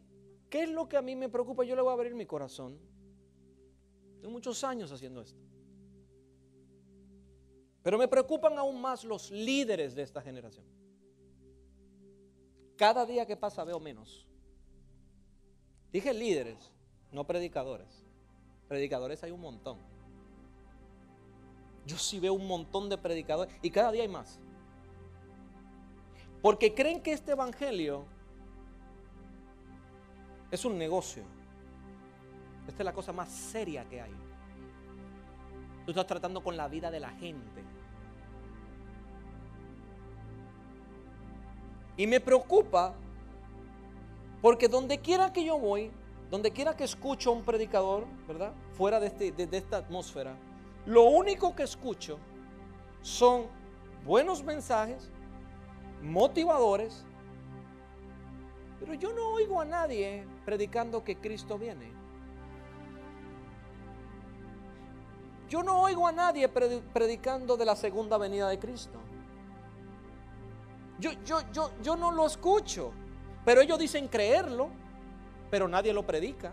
[0.49, 1.65] ¿qué es lo que a mí me preocupa?
[1.65, 2.79] Yo le voy a abrir mi corazón.
[4.21, 5.41] Tengo muchos años haciendo esto.
[7.83, 10.65] Pero me preocupan aún más los líderes de esta generación.
[12.77, 14.29] Cada día que pasa veo menos.
[15.91, 16.73] Dije líderes,
[17.11, 18.02] no predicadores.
[18.73, 19.77] Predicadores hay un montón.
[21.85, 24.41] Yo sí veo un montón de predicadores y cada día hay más.
[26.41, 28.07] Porque creen que este evangelio
[30.51, 31.23] es un negocio.
[32.67, 34.15] Esta es la cosa más seria que hay.
[35.85, 37.63] Tú estás tratando con la vida de la gente.
[41.99, 42.95] Y me preocupa
[44.41, 45.91] porque donde quiera que yo voy,
[46.31, 48.55] donde quiera que escucho a un predicador, ¿verdad?
[48.73, 50.35] Fuera de, este, de esta atmósfera,
[50.87, 52.19] lo único que escucho
[53.03, 53.47] son
[54.05, 55.11] buenos mensajes,
[56.03, 57.05] motivadores,
[58.81, 61.93] pero yo no oigo a nadie predicando que Cristo viene.
[65.49, 68.99] Yo no oigo a nadie predicando de la segunda venida de Cristo.
[70.99, 72.93] Yo, yo, yo, yo no lo escucho,
[73.45, 74.71] pero ellos dicen creerlo,
[75.51, 76.53] pero nadie lo predica.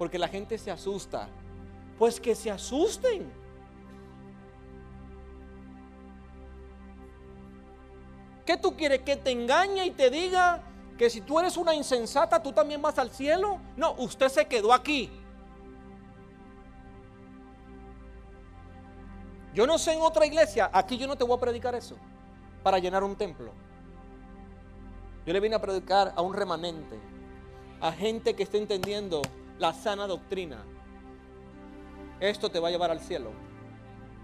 [0.00, 1.28] Porque la gente se asusta.
[1.98, 3.30] Pues que se asusten.
[8.46, 9.02] ¿Qué tú quieres?
[9.02, 10.62] ¿Que te engañe y te diga
[10.96, 13.60] que si tú eres una insensata, tú también vas al cielo?
[13.76, 15.10] No, usted se quedó aquí.
[19.52, 21.96] Yo no sé en otra iglesia, aquí yo no te voy a predicar eso
[22.62, 23.52] para llenar un templo.
[25.26, 26.98] Yo le vine a predicar a un remanente,
[27.82, 29.20] a gente que esté entendiendo
[29.60, 30.64] la sana doctrina.
[32.18, 33.30] Esto te va a llevar al cielo,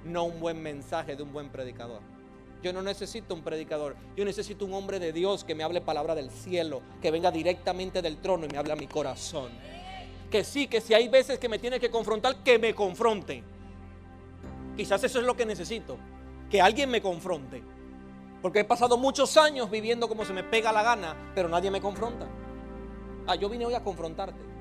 [0.05, 2.01] no un buen mensaje de un buen predicador.
[2.63, 3.97] Yo no necesito un predicador.
[4.17, 8.01] Yo necesito un hombre de Dios que me hable palabra del cielo, que venga directamente
[8.01, 9.51] del trono y me hable a mi corazón.
[10.31, 13.45] Que sí, que si hay veces que me tiene que confrontar, que me confronte.
[14.75, 15.99] Quizás eso es lo que necesito.
[16.51, 17.63] Que alguien me confronte.
[18.41, 21.81] Porque he pasado muchos años viviendo como se me pega la gana, pero nadie me
[21.81, 22.27] confronta.
[23.27, 24.56] Ah, yo vine hoy a confrontarte.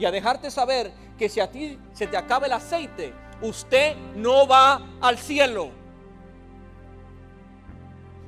[0.00, 4.48] Y a dejarte saber que si a ti se te acaba el aceite, usted no
[4.48, 5.68] va al cielo.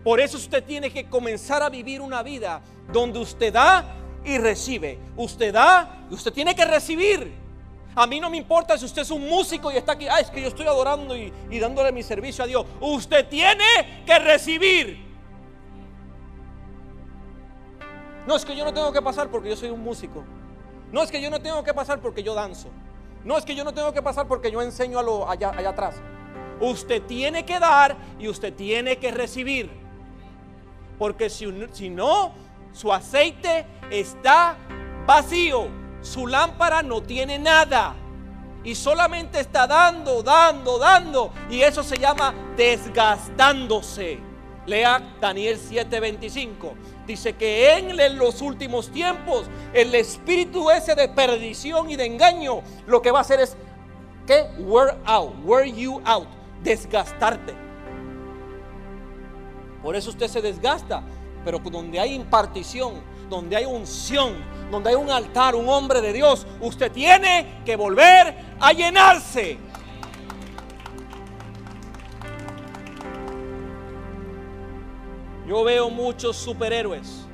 [0.04, 2.60] Por eso usted tiene que comenzar a vivir una vida
[2.92, 3.86] donde usted da
[4.22, 4.98] y recibe.
[5.16, 7.32] Usted da y usted tiene que recibir.
[7.94, 10.30] A mí no me importa si usted es un músico y está aquí, ah, es
[10.30, 12.66] que yo estoy adorando y, y dándole mi servicio a Dios.
[12.82, 15.06] Usted tiene que recibir.
[18.26, 20.22] No es que yo no tengo que pasar porque yo soy un músico.
[20.92, 22.68] No es que yo no tengo que pasar porque yo danzo.
[23.24, 25.70] No es que yo no tengo que pasar porque yo enseño a lo allá, allá
[25.70, 25.96] atrás.
[26.60, 29.70] Usted tiene que dar y usted tiene que recibir.
[30.98, 32.32] Porque si, si no,
[32.72, 34.56] su aceite está
[35.06, 35.66] vacío.
[36.02, 37.94] Su lámpara no tiene nada.
[38.64, 41.32] Y solamente está dando, dando, dando.
[41.48, 44.31] Y eso se llama desgastándose.
[44.66, 46.74] Lea Daniel 7:25.
[47.06, 53.02] Dice que en los últimos tiempos el espíritu ese de perdición y de engaño lo
[53.02, 53.56] que va a hacer es
[54.26, 56.28] que wear out, wear you out,
[56.62, 57.54] desgastarte.
[59.82, 61.02] Por eso usted se desgasta,
[61.44, 64.36] pero donde hay impartición, donde hay unción,
[64.70, 69.58] donde hay un altar, un hombre de Dios, usted tiene que volver a llenarse.
[75.52, 77.26] Yo veo muchos superhéroes.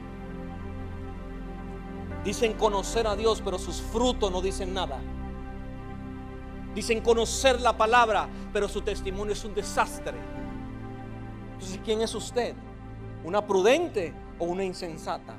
[2.24, 4.98] Dicen conocer a Dios, pero sus frutos no dicen nada.
[6.74, 10.18] Dicen conocer la palabra, pero su testimonio es un desastre.
[11.52, 12.56] Entonces, ¿quién es usted?
[13.22, 15.36] ¿Una prudente o una insensata?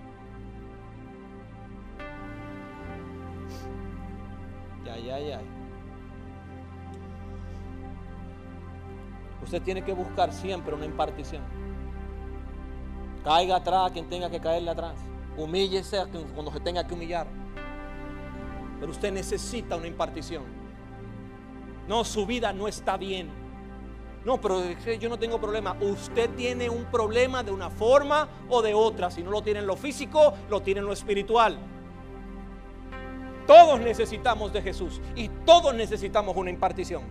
[4.86, 5.42] Ya, ya, ya.
[9.44, 11.69] Usted tiene que buscar siempre una impartición.
[13.24, 14.96] Caiga atrás quien tenga que caerle atrás.
[15.38, 15.98] Humíllese
[16.34, 17.28] cuando se tenga que humillar.
[18.80, 20.44] Pero usted necesita una impartición.
[21.88, 23.30] No, su vida no está bien.
[24.26, 24.62] No, pero
[25.00, 25.76] yo no tengo problema.
[25.80, 29.10] Usted tiene un problema de una forma o de otra.
[29.12, 31.58] Si no lo tiene en lo físico, lo tiene en lo espiritual.
[33.48, 37.02] Todos necesitamos de Jesús y todos necesitamos una impartición.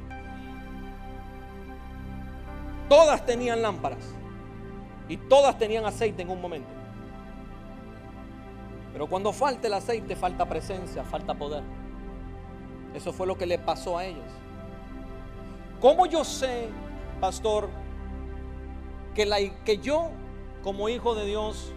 [2.89, 4.18] Todas tenían lámparas.
[5.09, 6.69] Y todas tenían aceite en un momento.
[8.93, 11.63] Pero cuando falta el aceite, falta presencia, falta poder.
[12.95, 14.25] Eso fue lo que le pasó a ellos.
[15.81, 16.69] ¿Cómo yo sé,
[17.21, 17.69] pastor,
[19.15, 20.11] que, la, que yo,
[20.63, 21.73] como hijo de Dios,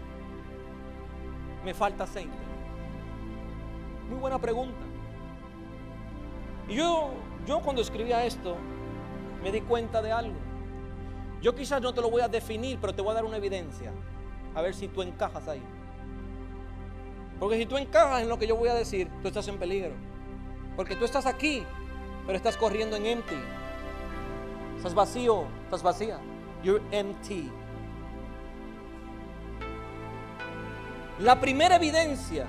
[1.63, 2.31] me falta aceite?
[4.09, 4.79] Muy buena pregunta.
[6.67, 7.11] Y yo,
[7.45, 8.55] yo cuando escribía esto,
[9.43, 10.50] me di cuenta de algo.
[11.41, 13.91] Yo quizás no te lo voy a definir, pero te voy a dar una evidencia.
[14.53, 15.63] A ver si tú encajas ahí.
[17.39, 19.93] Porque si tú encajas en lo que yo voy a decir, tú estás en peligro.
[20.75, 21.63] Porque tú estás aquí,
[22.27, 23.39] pero estás corriendo en empty.
[24.77, 26.19] Estás vacío, estás vacía.
[26.63, 27.51] You're empty.
[31.19, 32.45] La primera evidencia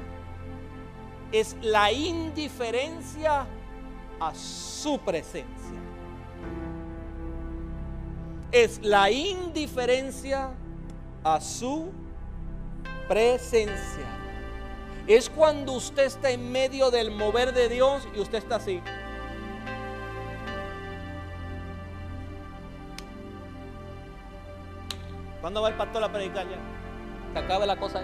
[1.30, 3.46] es la indiferencia
[4.20, 5.82] a su presencia
[8.52, 10.50] es la indiferencia
[11.24, 11.90] a su
[13.08, 14.06] presencia.
[15.06, 18.80] Es cuando usted está en medio del mover de Dios y usted está así.
[25.40, 26.58] ¿Cuándo va el pastor a predicar ya?
[27.32, 28.02] Que acabe la cosa.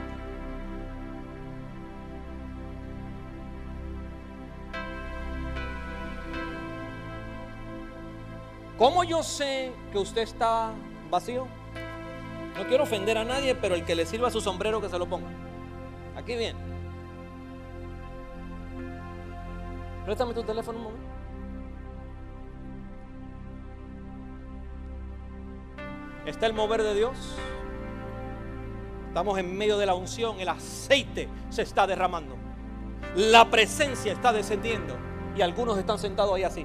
[8.78, 10.70] ¿Cómo yo sé que usted está
[11.10, 11.48] vacío?
[12.56, 15.06] No quiero ofender a nadie, pero el que le sirva su sombrero que se lo
[15.06, 15.28] ponga.
[16.16, 16.56] Aquí bien.
[20.04, 21.08] Préstame tu teléfono un momento.
[26.24, 27.16] Está el mover de Dios.
[29.08, 30.38] Estamos en medio de la unción.
[30.38, 32.36] El aceite se está derramando.
[33.16, 34.96] La presencia está descendiendo.
[35.36, 36.64] Y algunos están sentados ahí así.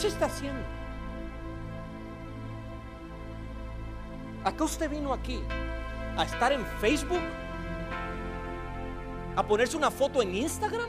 [0.00, 0.64] ¿Qué usted está haciendo?
[4.42, 5.42] ¿A usted vino aquí?
[6.16, 7.20] ¿A estar en Facebook?
[9.36, 10.88] ¿A ponerse una foto en Instagram?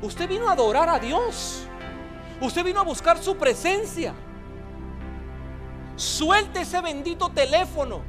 [0.00, 1.68] Usted vino a adorar a Dios.
[2.40, 4.12] Usted vino a buscar su presencia.
[5.94, 8.00] Suelte ese bendito teléfono.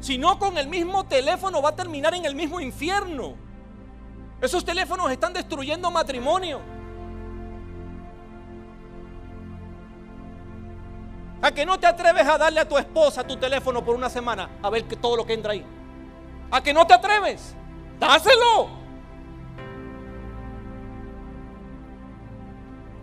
[0.00, 3.34] Si no, con el mismo teléfono va a terminar en el mismo infierno.
[4.40, 6.75] Esos teléfonos están destruyendo matrimonio.
[11.42, 14.50] A que no te atreves a darle a tu esposa tu teléfono por una semana
[14.62, 15.64] a ver que todo lo que entra ahí.
[16.50, 17.54] ¿A que no te atreves?
[17.98, 18.68] Dáselo.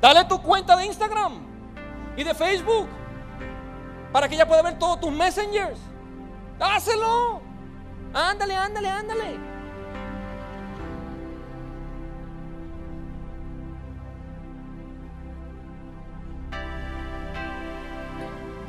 [0.02, 1.46] Dale tu cuenta de Instagram
[2.18, 2.90] y de Facebook
[4.12, 5.80] para que ella pueda ver todos tus messengers.
[6.60, 7.42] Dáselo.
[8.14, 9.53] Ándale, ándale, ándale.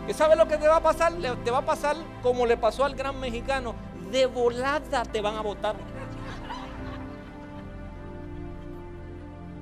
[0.06, 1.12] ¿Y sabe lo que te va a pasar?
[1.44, 3.74] Te va a pasar como le pasó al gran mexicano.
[4.10, 5.76] De volada te van a votar.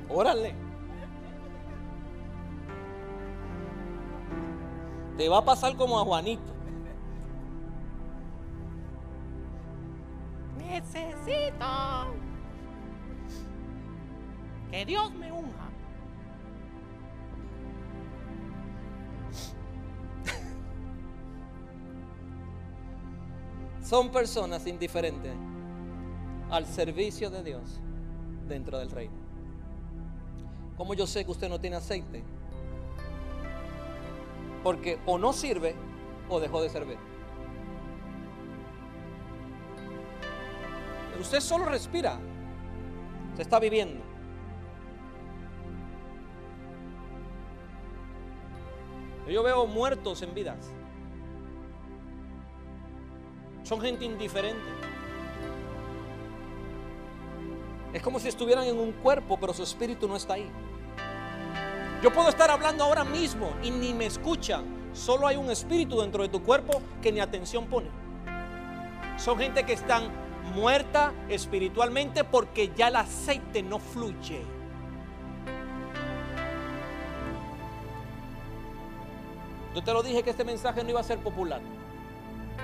[0.09, 0.55] Órale.
[5.17, 6.53] Te va a pasar como a Juanito.
[10.59, 11.67] Necesito
[14.71, 15.72] que Dios me unja.
[23.83, 25.33] Son personas indiferentes
[26.51, 27.81] al servicio de Dios
[28.49, 29.15] dentro del reino.
[30.77, 32.23] ¿Cómo yo sé que usted no tiene aceite?
[34.63, 35.75] Porque o no sirve
[36.29, 36.99] o dejó de servir.
[41.21, 42.19] Usted solo respira.
[43.37, 44.03] Se está viviendo.
[49.29, 50.73] Yo veo muertos en vidas.
[53.63, 54.61] Son gente indiferente.
[57.93, 60.51] Es como si estuvieran en un cuerpo, pero su espíritu no está ahí.
[62.03, 64.65] Yo puedo estar hablando ahora mismo y ni me escuchan.
[64.93, 67.89] Solo hay un espíritu dentro de tu cuerpo que ni atención pone.
[69.17, 70.11] Son gente que están
[70.55, 74.43] muerta espiritualmente porque ya el aceite no fluye.
[79.75, 81.61] Yo te lo dije que este mensaje no iba a ser popular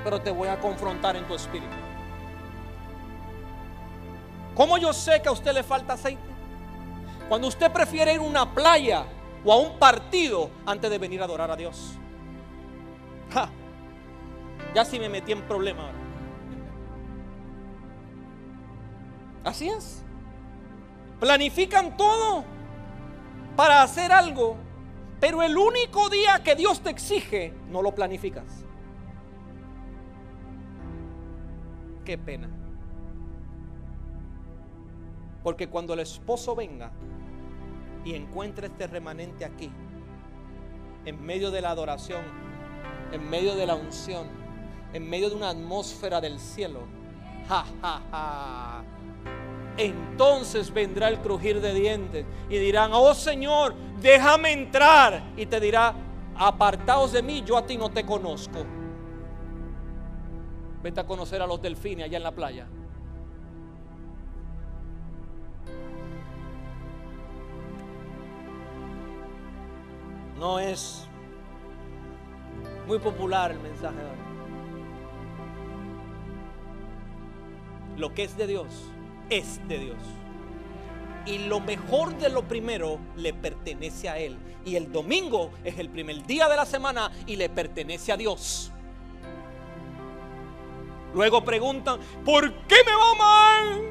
[0.04, 1.74] pero te voy a confrontar en tu espíritu.
[4.54, 6.22] ¿Cómo yo sé que a usted le falta aceite?
[7.28, 9.04] Cuando usted prefiere ir a una playa
[9.44, 11.94] o a un partido antes de venir a adorar a Dios.
[14.74, 15.98] ya si me metí en problema ahora.
[19.44, 20.02] Así es.
[21.20, 22.44] Planifican todo
[23.56, 24.56] para hacer algo,
[25.20, 28.64] pero el único día que Dios te exige, no lo planificas.
[32.08, 32.48] Qué pena.
[35.42, 36.90] Porque cuando el esposo venga
[38.02, 39.70] y encuentre este remanente aquí,
[41.04, 42.22] en medio de la adoración,
[43.12, 44.26] en medio de la unción,
[44.94, 46.80] en medio de una atmósfera del cielo,
[47.46, 48.82] ja.
[49.76, 55.22] Entonces vendrá el crujir de dientes y dirán, oh Señor, déjame entrar.
[55.36, 55.94] Y te dirá,
[56.34, 58.64] apartaos de mí, yo a ti no te conozco.
[60.82, 62.66] Vete a conocer a los delfines allá en la playa.
[70.38, 71.08] No es
[72.86, 74.16] muy popular el mensaje de hoy.
[77.96, 78.66] Lo que es de Dios
[79.30, 79.98] es de Dios.
[81.26, 84.38] Y lo mejor de lo primero le pertenece a Él.
[84.64, 88.72] Y el domingo es el primer día de la semana y le pertenece a Dios.
[91.14, 93.82] Luego preguntan, ¿por qué me va mal?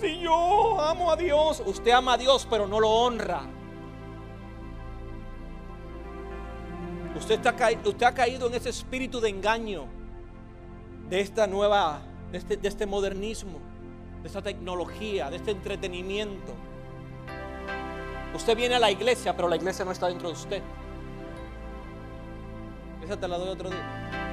[0.00, 3.42] Si yo amo a Dios, usted ama a Dios pero no lo honra.
[7.16, 7.54] Usted, está,
[7.84, 9.86] usted ha caído en ese espíritu de engaño,
[11.08, 12.00] de esta nueva,
[12.30, 13.58] de este, de este modernismo,
[14.22, 16.54] de esta tecnología, de este entretenimiento.
[18.34, 20.62] Usted viene a la iglesia, pero la iglesia no está dentro de usted.
[23.04, 24.29] Esa te la doy otro día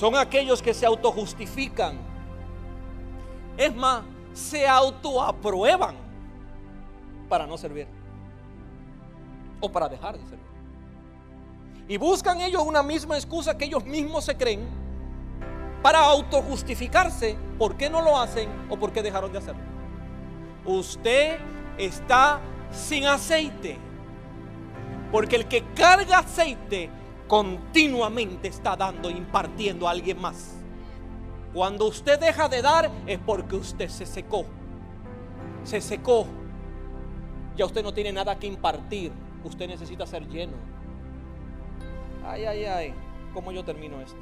[0.00, 1.98] son aquellos que se autojustifican.
[3.58, 5.94] Es más, se autoaprueban
[7.28, 7.86] para no servir
[9.60, 10.46] o para dejar de servir.
[11.86, 14.66] Y buscan ellos una misma excusa que ellos mismos se creen
[15.82, 19.62] para autojustificarse por qué no lo hacen o por qué dejaron de hacerlo.
[20.64, 21.40] Usted
[21.76, 22.40] está
[22.72, 23.76] sin aceite.
[25.12, 26.88] Porque el que carga aceite
[27.30, 30.56] continuamente está dando, impartiendo a alguien más.
[31.54, 34.44] Cuando usted deja de dar es porque usted se secó.
[35.62, 36.26] Se secó.
[37.56, 39.12] Ya usted no tiene nada que impartir.
[39.44, 40.54] Usted necesita ser lleno.
[42.26, 42.94] Ay, ay, ay.
[43.32, 44.18] ¿Cómo yo termino esto?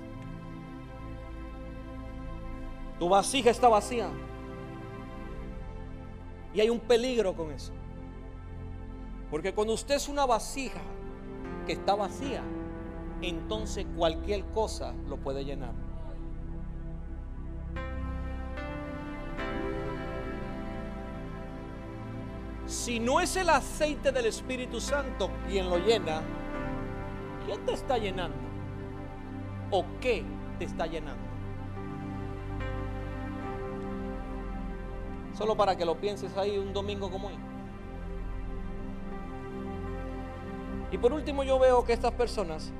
[2.98, 4.10] Tu vasija está vacía.
[6.52, 7.72] Y hay un peligro con eso.
[9.30, 10.80] Porque cuando usted es una vasija
[11.66, 12.42] que está vacía,
[13.22, 15.72] entonces cualquier cosa lo puede llenar.
[22.66, 26.20] Si no es el aceite del Espíritu Santo quien lo llena,
[27.46, 28.36] ¿quién te está llenando?
[29.70, 30.22] ¿O qué
[30.58, 31.22] te está llenando?
[35.32, 37.38] Solo para que lo pienses ahí un domingo como hoy.
[40.90, 42.72] Y por último yo veo que estas personas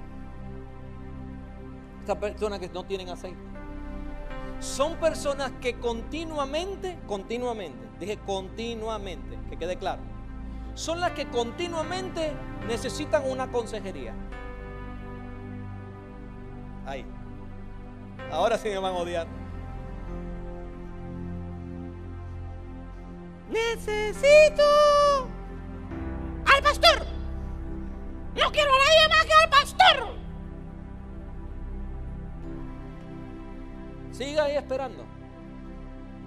[2.16, 3.38] personas que no tienen aceite,
[4.60, 10.02] son personas que continuamente, continuamente, dije continuamente, que quede claro,
[10.74, 12.32] son las que continuamente
[12.66, 14.14] necesitan una consejería.
[16.86, 17.04] Ahí.
[18.30, 19.26] Ahora sí me van a odiar.
[23.48, 24.62] Necesito
[26.46, 27.06] al pastor.
[28.36, 30.17] No quiero a nadie más que al pastor.
[34.18, 35.04] Siga ahí esperando.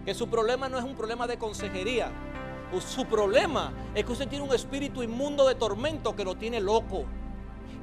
[0.05, 2.09] Que su problema no es un problema de consejería.
[2.79, 7.03] Su problema es que usted tiene un espíritu inmundo de tormento que lo tiene loco.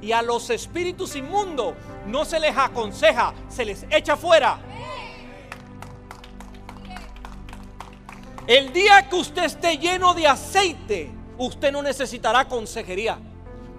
[0.01, 1.75] Y a los espíritus inmundos
[2.07, 4.57] no se les aconseja, se les echa fuera.
[8.47, 13.19] El día que usted esté lleno de aceite, usted no necesitará consejería.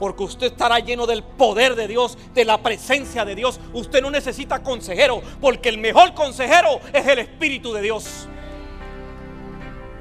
[0.01, 3.61] Porque usted estará lleno del poder de Dios, de la presencia de Dios.
[3.75, 8.27] Usted no necesita consejero, porque el mejor consejero es el Espíritu de Dios.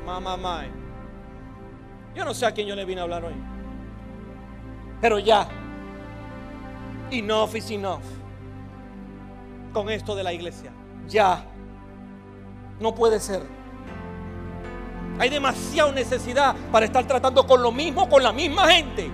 [0.06, 0.66] Mamá, mamá.
[2.16, 3.34] Yo no sé a quién yo le vine a hablar hoy.
[5.02, 5.48] Pero ya.
[7.12, 8.04] Enough is enough.
[9.74, 10.72] Con esto de la iglesia.
[11.08, 11.46] Ya.
[12.80, 13.44] No puede ser.
[15.20, 19.12] Hay demasiada necesidad para estar tratando con lo mismo, con la misma gente.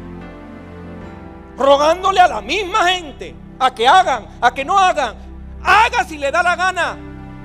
[1.58, 5.16] Rogándole a la misma gente a que hagan, a que no hagan.
[5.64, 6.97] Haga si le da la gana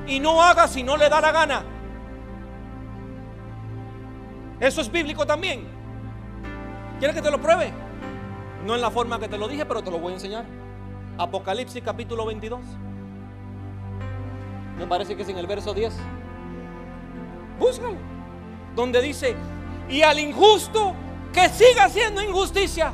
[0.07, 1.63] y no haga si no le da la gana.
[4.59, 5.67] Eso es bíblico también.
[6.99, 7.73] ¿Quieres que te lo pruebe?
[8.67, 10.45] No en la forma que te lo dije, pero te lo voy a enseñar.
[11.17, 12.61] Apocalipsis capítulo 22.
[14.79, 15.95] Me parece que es en el verso 10.
[17.59, 18.11] Búscalo
[18.75, 19.35] donde dice,
[19.89, 20.95] y al injusto
[21.33, 22.93] que siga haciendo injusticia,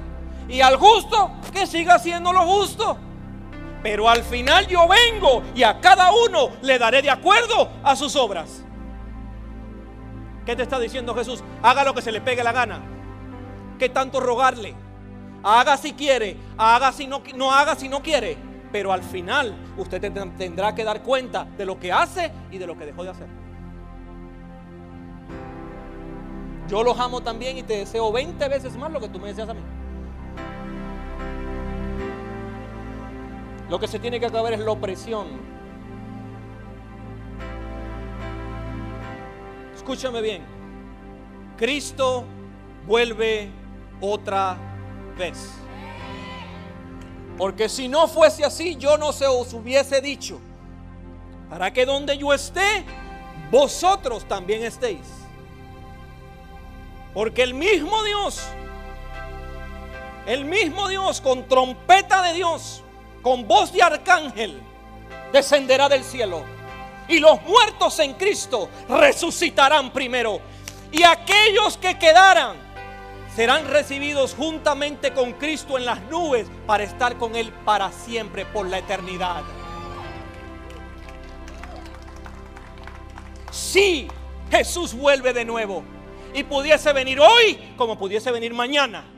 [0.49, 2.99] y al justo que siga haciendo lo justo.
[3.83, 8.17] Pero al final yo vengo y a cada uno le daré de acuerdo a sus
[8.17, 8.65] obras.
[10.45, 11.43] ¿Qué te está diciendo Jesús?
[11.63, 12.81] Haga lo que se le pegue la gana.
[13.79, 14.75] ¿Qué tanto rogarle?
[15.43, 18.37] Haga si quiere, haga si no, no haga si no quiere.
[18.73, 20.01] Pero al final usted
[20.37, 23.29] tendrá que dar cuenta de lo que hace y de lo que dejó de hacer.
[26.69, 29.49] Yo los amo también y te deseo 20 veces más lo que tú me deseas
[29.49, 29.61] a mí.
[33.69, 35.27] Lo que se tiene que acabar es la opresión.
[39.75, 40.43] Escúchame bien.
[41.57, 42.25] Cristo
[42.87, 43.51] vuelve
[44.01, 44.57] otra
[45.17, 45.53] vez.
[47.37, 50.41] Porque si no fuese así, yo no se os hubiese dicho,
[51.51, 52.85] para que donde yo esté,
[53.51, 55.07] vosotros también estéis.
[57.13, 58.43] Porque el mismo Dios,
[60.27, 62.83] el mismo Dios con trompeta de Dios,
[63.27, 64.63] con voz de arcángel,
[65.33, 66.45] descenderá del cielo.
[67.09, 70.41] Y los muertos en Cristo resucitarán primero.
[70.93, 72.55] Y aquellos que quedaran
[73.35, 78.69] serán recibidos juntamente con Cristo en las nubes para estar con Él para siempre, por
[78.69, 79.43] la eternidad.
[83.51, 84.07] Si
[84.53, 85.83] Jesús vuelve de nuevo
[86.33, 89.16] y pudiese venir hoy como pudiese venir mañana.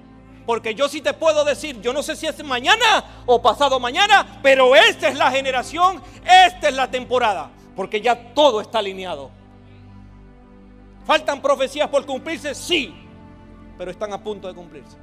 [0.48, 4.40] Porque yo sí te puedo decir, yo no sé si es mañana o pasado mañana,
[4.42, 9.30] pero esta es la generación, esta es la temporada, porque ya todo está alineado.
[11.04, 12.54] ¿Faltan profecías por cumplirse?
[12.54, 12.94] Sí,
[13.76, 14.96] pero están a punto de cumplirse.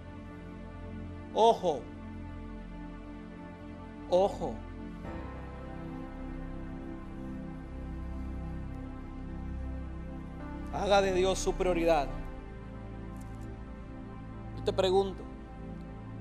[1.36, 1.80] Ojo,
[4.10, 4.56] ojo.
[10.74, 12.08] Haga de Dios su prioridad.
[14.58, 15.25] Yo te pregunto,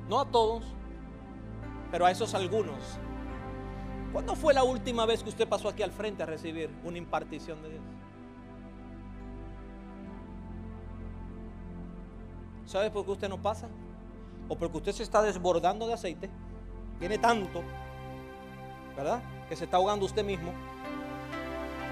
[0.08, 0.64] no a todos,
[1.90, 2.98] pero a esos algunos.
[4.12, 7.60] ¿Cuándo fue la última vez que usted pasó aquí al frente a recibir una impartición
[7.62, 7.82] de Dios?
[12.66, 13.68] ¿Sabe por qué usted no pasa?
[14.48, 16.30] O porque usted se está desbordando de aceite.
[16.98, 17.62] Tiene tanto,
[18.96, 19.22] ¿verdad?
[19.48, 20.52] Que se está ahogando usted mismo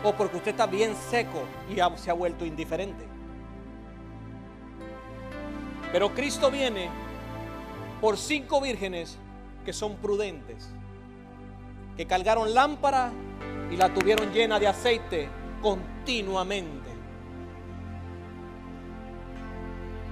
[0.04, 3.06] o porque usted está bien seco y se ha vuelto indiferente.
[5.92, 6.88] Pero Cristo viene
[8.02, 9.16] por cinco vírgenes
[9.64, 10.68] que son prudentes,
[11.96, 13.12] que cargaron lámpara
[13.70, 15.28] y la tuvieron llena de aceite
[15.62, 16.90] continuamente.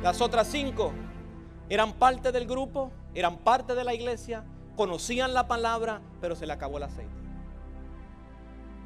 [0.05, 0.93] Las otras cinco
[1.68, 4.45] eran parte del grupo, eran parte de la iglesia,
[4.76, 7.11] conocían la palabra, pero se le acabó el aceite.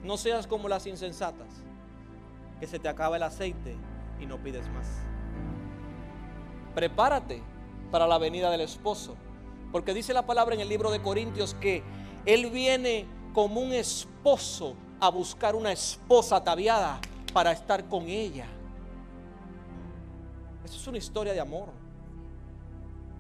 [0.02, 1.62] No seas como las insensatas,
[2.58, 3.76] que se te acaba el aceite
[4.18, 4.86] y no pides más.
[6.74, 7.42] Prepárate
[7.94, 9.14] para la venida del esposo,
[9.70, 11.80] porque dice la palabra en el libro de Corintios que
[12.26, 16.98] Él viene como un esposo a buscar una esposa ataviada
[17.32, 18.46] para estar con ella.
[20.64, 21.68] Eso es una historia de amor.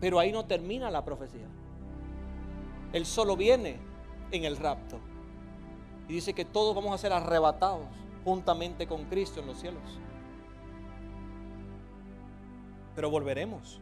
[0.00, 1.46] Pero ahí no termina la profecía.
[2.92, 3.78] Él solo viene
[4.32, 4.98] en el rapto.
[6.08, 7.86] Y dice que todos vamos a ser arrebatados
[8.24, 10.00] juntamente con Cristo en los cielos.
[12.96, 13.80] Pero volveremos.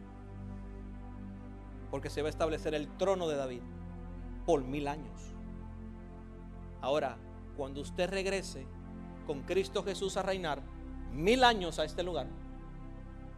[1.93, 3.61] Porque se va a establecer el trono de David
[4.47, 5.31] por mil años.
[6.81, 7.17] Ahora,
[7.55, 8.65] cuando usted regrese
[9.27, 10.63] con Cristo Jesús a reinar
[11.11, 12.25] mil años a este lugar,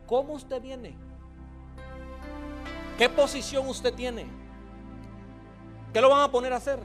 [0.07, 0.95] ¿cómo usted viene?
[2.97, 4.25] ¿Qué posición usted tiene?
[5.91, 6.79] ¿Qué lo van a poner a hacer?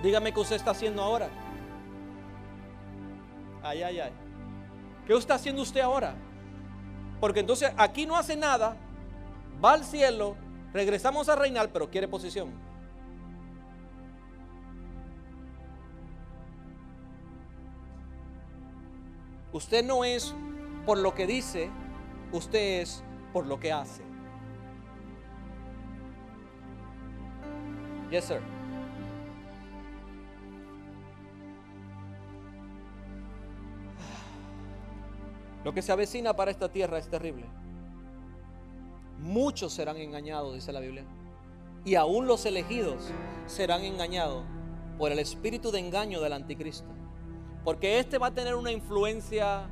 [0.00, 1.28] Dígame qué usted está haciendo ahora.
[3.64, 4.12] Ay, ay, ay.
[5.08, 6.14] ¿Qué está haciendo usted ahora?
[7.18, 8.76] Porque entonces aquí no hace nada,
[9.62, 10.36] va al cielo,
[10.72, 12.52] regresamos a reinar, pero quiere posición.
[19.52, 20.34] Usted no es
[20.86, 21.70] por lo que dice,
[22.32, 23.02] usted es
[23.32, 24.02] por lo que hace.
[28.10, 28.40] Yes, sir.
[35.64, 37.44] Lo que se avecina para esta tierra es terrible.
[39.18, 41.04] Muchos serán engañados, dice la Biblia.
[41.84, 43.10] Y aún los elegidos
[43.46, 44.44] serán engañados
[44.98, 46.88] por el espíritu de engaño del anticristo.
[47.64, 49.68] Porque este va a tener una influencia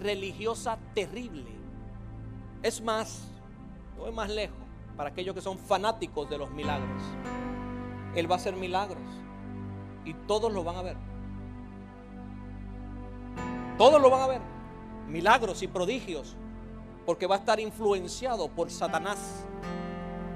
[0.00, 1.50] religiosa terrible.
[2.62, 3.28] Es más,
[3.98, 4.56] voy más lejos,
[4.96, 7.02] para aquellos que son fanáticos de los milagros.
[8.14, 9.02] Él va a hacer milagros
[10.04, 10.96] y todos lo van a ver.
[13.78, 14.40] Todos lo van a ver.
[15.08, 16.36] Milagros y prodigios,
[17.04, 19.44] porque va a estar influenciado por Satanás.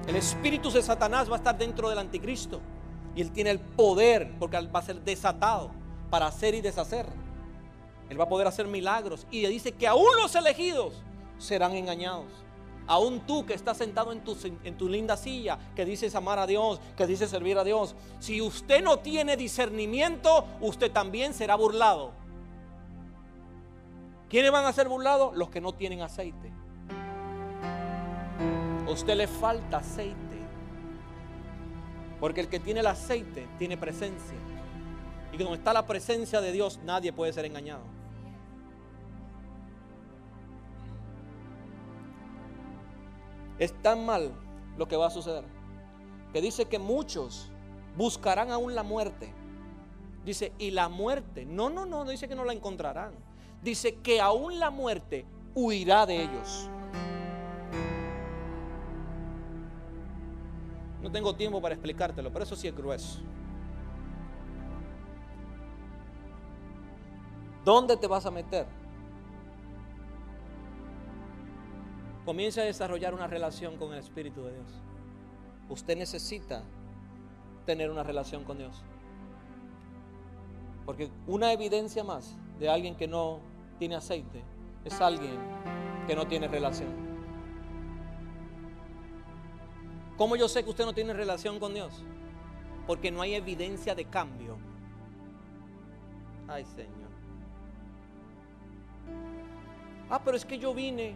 [0.06, 2.60] El espíritu de Satanás va a estar dentro del anticristo
[3.16, 5.70] y él tiene el poder, porque va a ser desatado
[6.10, 7.06] para hacer y deshacer.
[8.10, 9.26] Él va a poder hacer milagros.
[9.30, 11.02] Y dice que aún los elegidos
[11.38, 12.26] serán engañados.
[12.86, 16.46] Aún tú que estás sentado en tu, en tu linda silla, que dices amar a
[16.46, 17.96] Dios, que dices servir a Dios.
[18.20, 22.12] Si usted no tiene discernimiento, usted también será burlado.
[24.28, 25.36] ¿Quiénes van a ser burlados?
[25.36, 26.52] Los que no tienen aceite.
[28.87, 30.16] A usted le falta aceite.
[32.20, 34.37] Porque el que tiene el aceite tiene presencia.
[35.32, 37.82] Y donde está la presencia de Dios, nadie puede ser engañado.
[43.59, 44.32] Es tan mal
[44.76, 45.57] lo que va a suceder
[46.37, 47.51] que dice que muchos
[47.97, 49.32] buscarán aún la muerte.
[50.22, 53.14] Dice, y la muerte, no, no, no, dice que no la encontrarán.
[53.62, 55.24] Dice que aún la muerte
[55.55, 56.68] huirá de ellos.
[61.07, 63.20] No tengo tiempo para explicártelo, pero eso sí es grueso.
[67.64, 68.66] ¿Dónde te vas a meter?
[72.24, 74.82] Comienza a desarrollar una relación con el Espíritu de Dios.
[75.68, 76.64] Usted necesita
[77.66, 78.82] tener una relación con Dios.
[80.84, 83.38] Porque una evidencia más de alguien que no
[83.78, 84.42] tiene aceite
[84.84, 85.38] es alguien
[86.09, 87.05] que no tiene relación.
[90.16, 91.92] ¿Cómo yo sé que usted no tiene relación con Dios?
[92.86, 94.56] Porque no hay evidencia de cambio.
[96.48, 97.10] Ay, Señor.
[100.08, 101.14] Ah, pero es que yo vine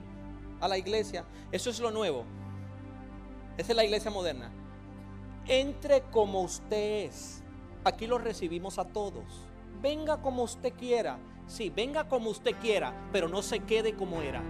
[0.61, 1.25] a la iglesia.
[1.51, 2.25] Eso es lo nuevo.
[3.57, 4.51] Esa es la iglesia moderna.
[5.47, 7.43] Entre como usted es.
[7.85, 9.49] Aquí lo recibimos a todos.
[9.81, 11.19] Venga como usted quiera.
[11.47, 14.43] Sí, venga como usted quiera, pero no se quede como era.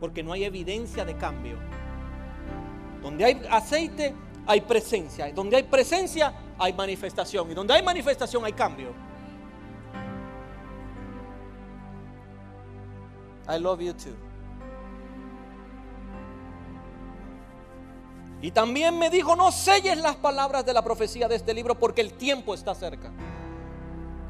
[0.00, 1.56] Porque no hay evidencia de cambio.
[3.02, 4.14] Donde hay aceite,
[4.46, 5.32] hay presencia.
[5.32, 7.50] Donde hay presencia, hay manifestación.
[7.50, 8.92] Y donde hay manifestación, hay cambio.
[13.48, 14.26] I love you too.
[18.42, 22.00] Y también me dijo, no selles las palabras de la profecía de este libro porque
[22.00, 23.10] el tiempo está cerca.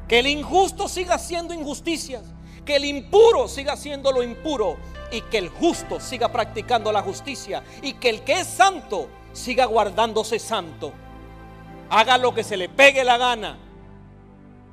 [0.07, 2.23] Que el injusto siga haciendo injusticias,
[2.67, 4.75] que el impuro siga haciendo lo impuro
[5.09, 9.65] y que el justo siga practicando la justicia y que el que es santo siga
[9.65, 10.91] guardándose santo.
[11.89, 13.57] Haga lo que se le pegue la gana.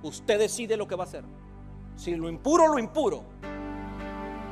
[0.03, 1.24] Usted decide lo que va a hacer.
[1.95, 3.22] Si lo impuro, lo impuro.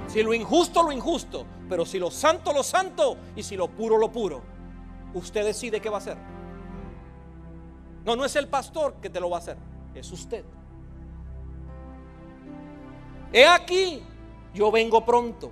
[0.07, 1.45] Si lo injusto, lo injusto.
[1.69, 3.17] Pero si lo santo, lo santo.
[3.35, 4.41] Y si lo puro, lo puro.
[5.15, 6.17] Usted decide qué va a hacer.
[8.05, 9.57] No, no es el pastor que te lo va a hacer.
[9.97, 10.45] Es usted.
[13.33, 14.03] He aquí,
[14.55, 15.51] yo vengo pronto.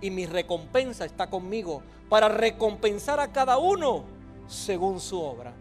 [0.00, 4.04] Y mi recompensa está conmigo para recompensar a cada uno
[4.46, 5.54] según su obra.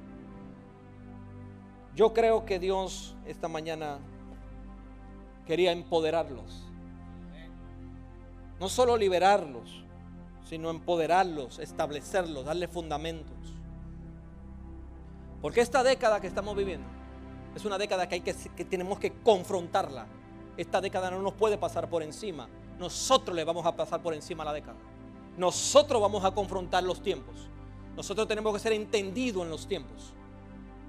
[1.95, 3.99] Yo creo que Dios esta mañana
[5.45, 6.65] quería empoderarlos.
[8.59, 9.83] No solo liberarlos,
[10.43, 13.35] sino empoderarlos, establecerlos, darle fundamentos.
[15.41, 16.87] Porque esta década que estamos viviendo
[17.55, 20.07] es una década que, hay que, que tenemos que confrontarla.
[20.57, 22.47] Esta década no nos puede pasar por encima.
[22.79, 24.77] Nosotros le vamos a pasar por encima a la década.
[25.37, 27.35] Nosotros vamos a confrontar los tiempos.
[27.95, 30.13] Nosotros tenemos que ser entendidos en los tiempos.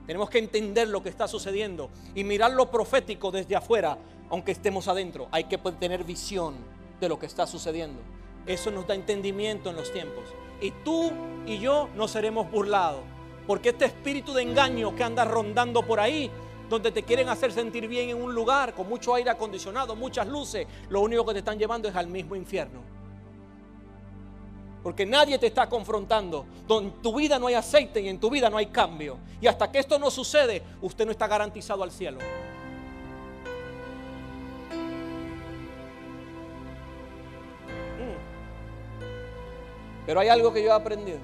[0.06, 3.98] Tenemos que entender lo que está sucediendo y mirar lo profético desde afuera,
[4.30, 5.28] aunque estemos adentro.
[5.32, 6.54] Hay que tener visión
[7.00, 8.00] de lo que está sucediendo.
[8.46, 10.24] Eso nos da entendimiento en los tiempos.
[10.60, 11.10] Y tú
[11.44, 13.02] y yo no seremos burlados.
[13.46, 16.30] Porque este espíritu de engaño que anda rondando por ahí,
[16.68, 20.66] donde te quieren hacer sentir bien en un lugar con mucho aire acondicionado, muchas luces,
[20.88, 22.80] lo único que te están llevando es al mismo infierno.
[24.82, 26.46] Porque nadie te está confrontando.
[26.68, 29.18] En tu vida no hay aceite y en tu vida no hay cambio.
[29.40, 32.18] Y hasta que esto no sucede, usted no está garantizado al cielo.
[37.98, 38.16] Mm.
[40.06, 41.18] Pero hay algo que yo he aprendido.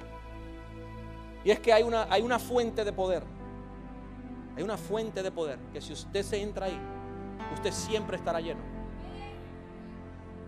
[1.44, 3.22] Y es que hay una, hay una fuente de poder.
[4.56, 6.78] Hay una fuente de poder que si usted se entra ahí,
[7.54, 8.60] usted siempre estará lleno.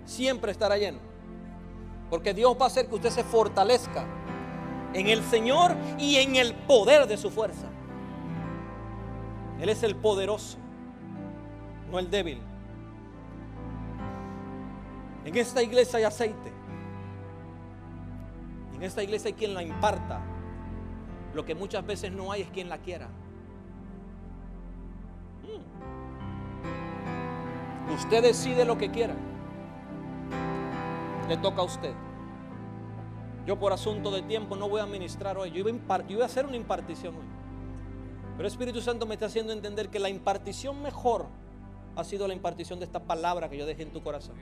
[0.05, 0.99] Siempre estará lleno.
[2.11, 4.05] Porque Dios va a hacer que usted se fortalezca
[4.93, 7.67] en el Señor y en el poder de su fuerza.
[9.61, 10.59] Él es el poderoso,
[11.91, 12.41] no el débil.
[15.25, 16.53] En esta iglesia hay aceite.
[18.75, 20.21] En esta iglesia hay quien la imparta.
[21.33, 23.09] Lo que muchas veces no hay es quien la quiera.
[27.93, 29.15] Usted decide lo que quiera.
[31.29, 31.93] Le toca a usted.
[33.47, 35.51] Yo por asunto de tiempo no voy a administrar hoy.
[35.51, 37.27] Yo voy a, voy a hacer una impartición hoy.
[38.37, 41.27] Pero el Espíritu Santo me está haciendo entender que la impartición mejor
[41.97, 44.35] ha sido la impartición de esta palabra que yo dejé en tu corazón.